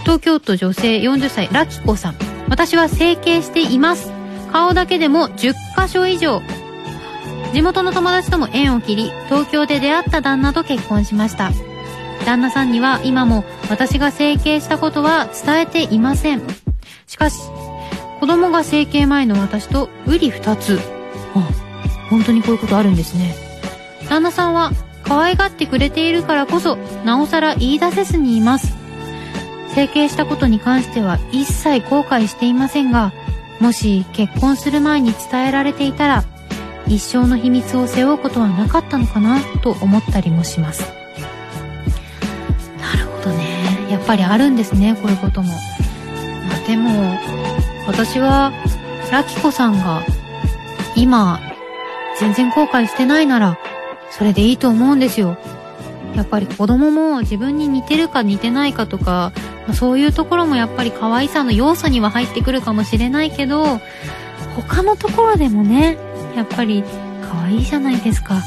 [0.03, 2.17] 東京都女性40歳ラキコさん。
[2.49, 4.11] 私は整形しています。
[4.53, 6.43] 顔だけでも10箇所以上。
[7.53, 11.53] 地元の友達とも縁を切り東京で出会った旦那と結婚しました。
[12.25, 16.43] 旦那さんには今も私が整形したことは伝えていません。
[17.07, 17.39] しかし
[18.25, 20.81] 子供が整形前の私と瓜二つ。
[21.35, 21.47] あ
[22.09, 23.35] 本当にこういうことあるんですね。
[24.09, 24.73] 旦那さんは
[25.03, 28.75] 可愛がってくれているからこそなおさら言い出せずにいます。
[29.75, 33.13] 整形したことに関しては一切後悔していませんが
[33.61, 36.25] もし結婚する前に伝えられていたら
[36.87, 40.91] 一生の秘密を背負うことはなかったのかなと思ったりもします。
[42.81, 43.91] なるほどね。
[43.91, 45.53] やっぱりあるんですねこういうことも、
[46.49, 47.34] まあ、でも
[47.87, 48.53] 私は
[49.13, 50.03] ラキコさんが
[50.97, 51.41] 今
[52.19, 53.59] 全然後悔してないなら
[54.11, 55.37] それでいいと思うんですよ。
[56.15, 59.33] やっぱり子供も自分に似てるか似てないかとか、
[59.73, 63.81] そういうところもやっぱり可愛さの要素には入ってくるかもしれないけど
[64.55, 65.99] 他のところでもね
[66.37, 66.85] やっぱり
[67.29, 68.41] 可愛いじゃないですか。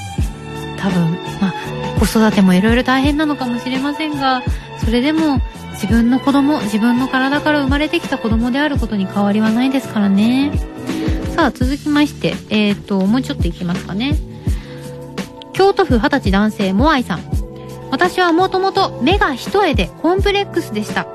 [0.80, 1.12] 多分
[1.42, 1.54] まあ
[2.00, 4.44] 子育てもいろいろ大変なのかもしれませんが
[4.80, 5.42] それでも
[5.78, 10.52] 自分の子供自分の体から生まれてきた子供であることに変わりはないですからね。
[11.36, 14.18] さあ続きましてえっ、ともうちょっといきますかね。
[15.54, 17.22] 京都府二十歳男性モアイさん。
[17.92, 21.08] 私はもともと目が一重でコンプレックスでした。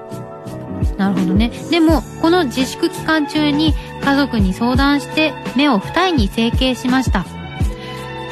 [0.97, 1.51] なるほどね。
[1.71, 7.27] でもこの自粛期間中に家族に相談して目を二重に整形しました。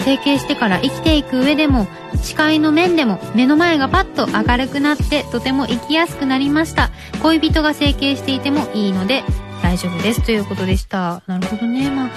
[0.04, 1.86] 整形してから生きていく上でも
[2.22, 6.90] 視界の面でも目の前がパッと明るくなってとても生きやすくなりました。
[7.22, 9.22] 恋人が整形していてもいいので
[9.62, 10.22] 大丈夫です。
[10.22, 11.22] ということでした。
[11.26, 11.90] なるほどね。
[11.90, 12.10] まあ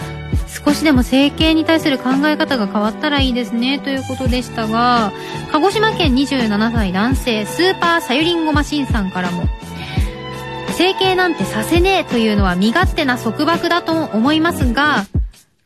[0.66, 3.80] 少しでも整形に対する考え方が変わったらいいですね。
[3.80, 5.12] ということでしたが
[5.52, 9.44] 鹿児島県27歳男性スーパーサユリンゴマシンさんからも
[10.74, 15.06] 整形なんてさせねえというのは身勝手な束縛だと思いますが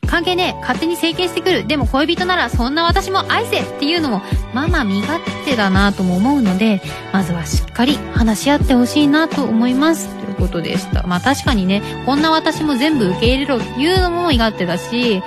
[0.08, 1.66] 関係ねえ勝手に整形してくる。
[1.66, 4.22] でも恋人ならそんな私も愛せっていうのも
[4.54, 6.80] まあまあ身勝手だなとも思うので
[7.12, 10.08] まずはしっかり話し合ってほしいなと思います。
[10.08, 11.06] ということでした。
[11.06, 15.22] まあ確かにねこんな私も全部受け入れろっていうのも身勝手だし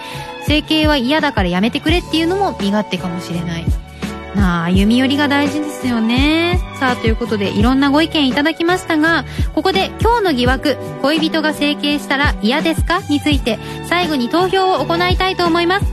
[0.48, 3.81] 整形は嫌だからやめてくれっていうのも身勝手かもしれない。
[4.36, 6.60] なあ歩み寄りが大事ですよね。
[6.80, 13.02] さあということでいろんなご意見いただきましたがここで今日の疑惑恋人が整形したら嫌ですか？
[13.10, 15.86] について最後に投票を行いたいと思います。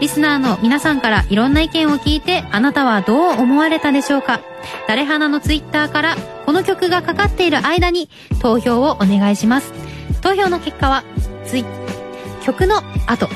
[0.00, 4.40] リスナーの皆さんからいろんな意見を聞いてあなたはどう思われたでしょうか？
[4.86, 6.16] 誰花のツイッターから
[6.46, 8.08] この曲がかかっている間に
[8.40, 9.72] 投票をお願いします。
[10.20, 11.02] 投票の結果は
[11.46, 11.64] ツイ
[12.44, 13.28] 曲の後。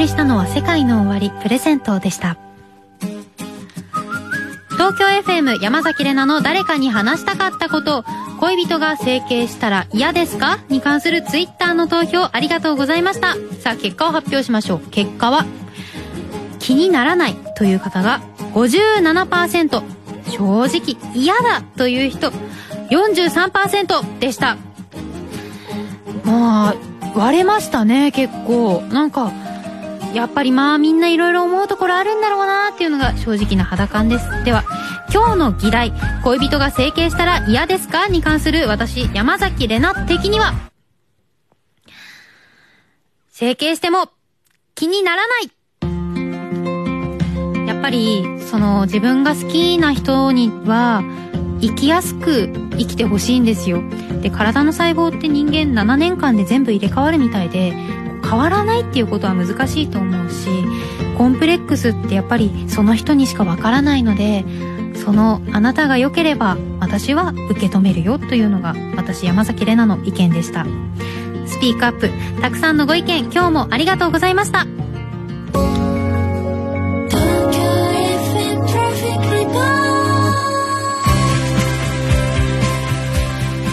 [0.00, 2.38] りしたのは世界の終わりプレゼントでした。
[4.70, 8.04] 東京 FM 山崎怜奈の誰かに話したかったこと。
[8.40, 13.34] 恋人が整形したら嫌ですかに関するツイッターの投票ありがとうございました。
[13.60, 14.80] さあ結果を発表しましょう。
[14.90, 15.44] 結果は
[16.58, 18.22] 気にならないという方が
[18.54, 19.82] 57%
[20.30, 22.32] 正直嫌だという人。
[22.90, 24.56] 43%でした。
[26.24, 26.74] まあ
[27.14, 28.80] 割れましたね結構。
[28.88, 29.30] なんか
[30.14, 34.44] やっぱりまあみんないろいろ思うところあるんだろうなっていうのが正直な肌感です。
[34.44, 34.64] では
[35.12, 35.92] 今日の議題
[36.24, 40.52] 恋人が整形したら嫌ですかに関する私山崎怜奈的には。
[43.30, 44.10] 整形しても
[44.74, 45.50] 気にならない。
[47.66, 51.02] やっぱりその自分が好きな人には
[51.60, 53.82] 生きやすく生きてほしいんですよ。
[54.22, 57.72] で体の細胞って人間7年間で全部入れ替わるみたいで
[58.30, 60.48] 変わらないっていうことは難しいと思うし
[61.18, 64.44] コンプレックスってやっぱりその人にしかわからないので
[64.94, 70.64] そのあなたが良ければ私は受け止めるよというのが私山崎怜奈の意見でした。
[71.46, 72.08] スピークアップ
[72.40, 74.66] たくさんのご意見今日もありがとうございました。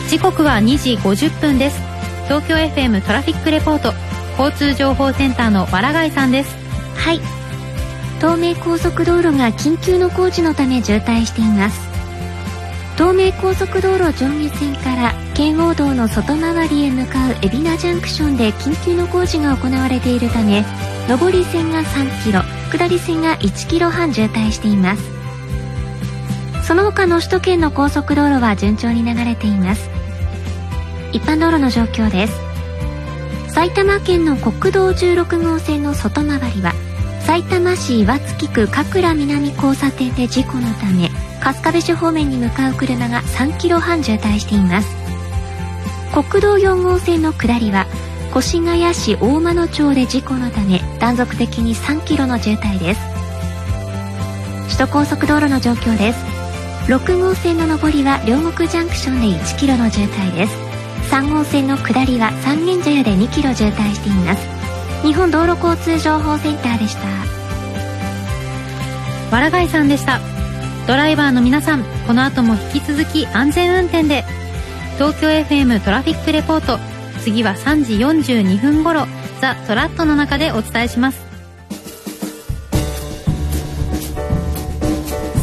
[0.10, 1.80] 時刻は2時50分です。
[2.26, 4.07] 東京 FM トラフィックレポート。
[4.38, 6.56] 交通情報センターのわらがいさんです。
[6.96, 7.20] はい。
[8.20, 11.88] 東名高速道路が緊急の工事のため渋滞しています。
[12.96, 20.66] 東名高速道路上下線から圏央道の外回りへ向かう海老名ジャンクションで緊急の工事が行われているため
[21.08, 22.42] 上り線が3キロ
[22.72, 25.04] 下り線が1キロ半渋滞しています。
[26.68, 29.90] その他の首都圏の高速道路は順調に流れています。
[31.14, 32.47] 一般道路の状況です。
[33.58, 36.74] 埼玉県の国道16号線の外回りは
[37.22, 41.08] 埼玉市岩槻区加倉南交差点で事故のため
[41.42, 44.96] 春日部市方面に向かう車が3キロ半渋滞しています。
[46.14, 47.88] 国道4号線の下りは
[48.30, 53.02] 越谷市大間野町で事故のため断続的に3キロの渋滞です。
[54.66, 56.24] 首都高速道路の状況です。
[56.94, 60.66] 6号線の上りは両国ジャンクションで1キロの渋滞です。
[61.10, 64.48] 3号線の下りは三軒茶屋で2キロ渋滞しています。
[65.04, 67.08] 日本道路交通情報センターでした。
[69.36, 70.20] わらがいさんでした。
[70.86, 74.26] ドライバーの皆さんこの後も引き続き安全運転で。
[74.98, 76.80] 東京 FM トラフィックレポート。
[77.22, 79.06] 次は3時42分頃
[79.42, 81.26] ザ・トラットの中でお伝えします。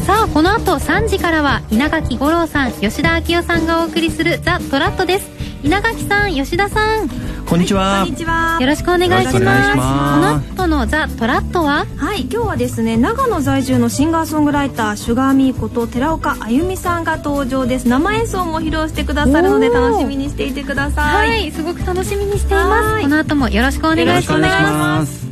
[0.07, 5.34] さあこの後3時からは稲垣吾郎さん吉田昭夫さんがお送りするザ・トラットです。
[5.65, 7.09] 稲垣さん吉田さん。
[7.47, 8.03] こんにちは。
[8.05, 8.59] こんにちは。
[8.61, 9.39] よろしくお願いします。
[9.39, 10.49] します。
[10.51, 11.87] この後のザ・トラットは？
[11.97, 17.89] はい、今日はですね、長野在住のシンガーソングライター、シュガーミーこと寺岡あゆみさんが登場です。
[17.89, 21.01] 生演奏も披露してくださるので楽しみにしていてくださ。
[21.01, 23.05] はいいすごく楽しみにしていまはい。
[23.05, 25.24] すこの後もよろしくお願いします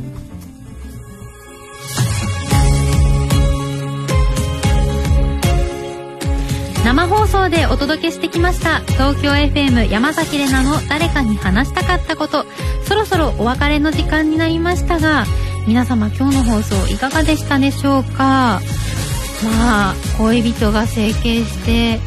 [7.33, 8.81] 送でお届けしてきました。
[8.81, 12.45] 東京 FM 山崎怜奈の誰かに話したかったこと。
[12.87, 15.25] そろそろお別れの時間になりましたが
[15.65, 18.61] 皆様今日の放送いかがでしたでしょうか？
[19.43, 21.99] まあ恋人が整形して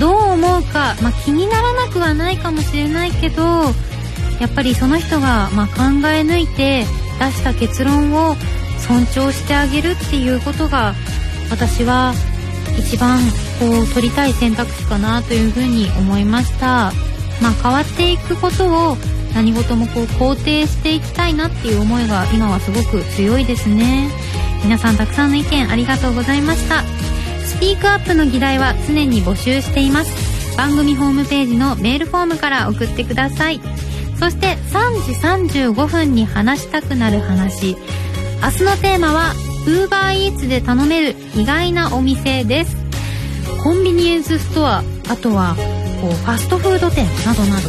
[0.00, 5.74] どう思うか、まあ、気にならなくはないかもしれないけどやっぱりその人が、まあ、考
[6.08, 6.84] え抜いて
[7.20, 8.36] 出した結論を
[8.78, 10.94] 尊重してあげるっていうことが
[11.50, 12.14] 私は
[12.78, 13.18] 一番
[13.58, 16.92] こう取りたい選択肢かなというふうに思いました。
[17.40, 18.96] まあ変わっていくことを
[19.34, 24.10] 何事もこう肯定していきたいなっていう思いが今はすごく強いですね。
[24.62, 26.82] 皆さんたくさんの意見ありがとうございました。
[27.44, 30.56] スピークアップの議題は常に募集しています。
[30.56, 33.60] 番組ホームページのメールフォームから送ってください。
[34.18, 37.76] そして3時35分に話したくなる話。
[38.42, 39.34] 明日のテーマは
[39.66, 42.76] UberEats で頼める意外なお店です。
[43.62, 45.56] コンビニエンスストアあとは
[46.00, 47.68] こうファストフード店などなど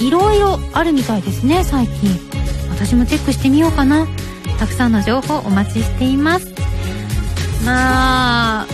[0.00, 2.10] いろいろあるみたいですね最近。
[2.70, 4.06] 私もチェックしてみようかな。
[4.58, 6.46] たくさんの情報お待ちしています。
[7.64, 8.66] まあ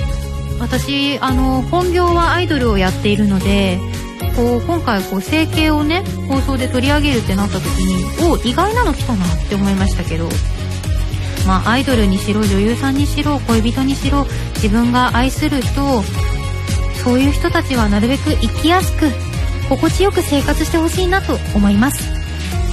[0.61, 3.81] 私あの本業はアイドルをやっているので
[4.37, 10.29] こう今回こう整形をね放送で取り上げるってなった時にお意外なの来たなって思いましたけど。
[11.47, 16.03] まあアイドルにしろ女優さんにしろ恋人にしろ自分が愛する人を
[17.05, 19.07] そういう人たちはなるべく生きやすく
[19.69, 22.03] 心地よく生活してほしいなと思います。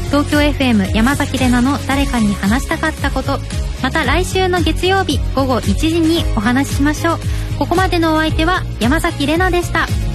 [0.09, 3.39] 東京 FM 山崎怜奈の誰かに話したかったこと。
[3.81, 7.19] また来週の月曜日午後1時にお話ししましょう。
[7.57, 10.09] ここまでのお相手は山崎怜奈でした。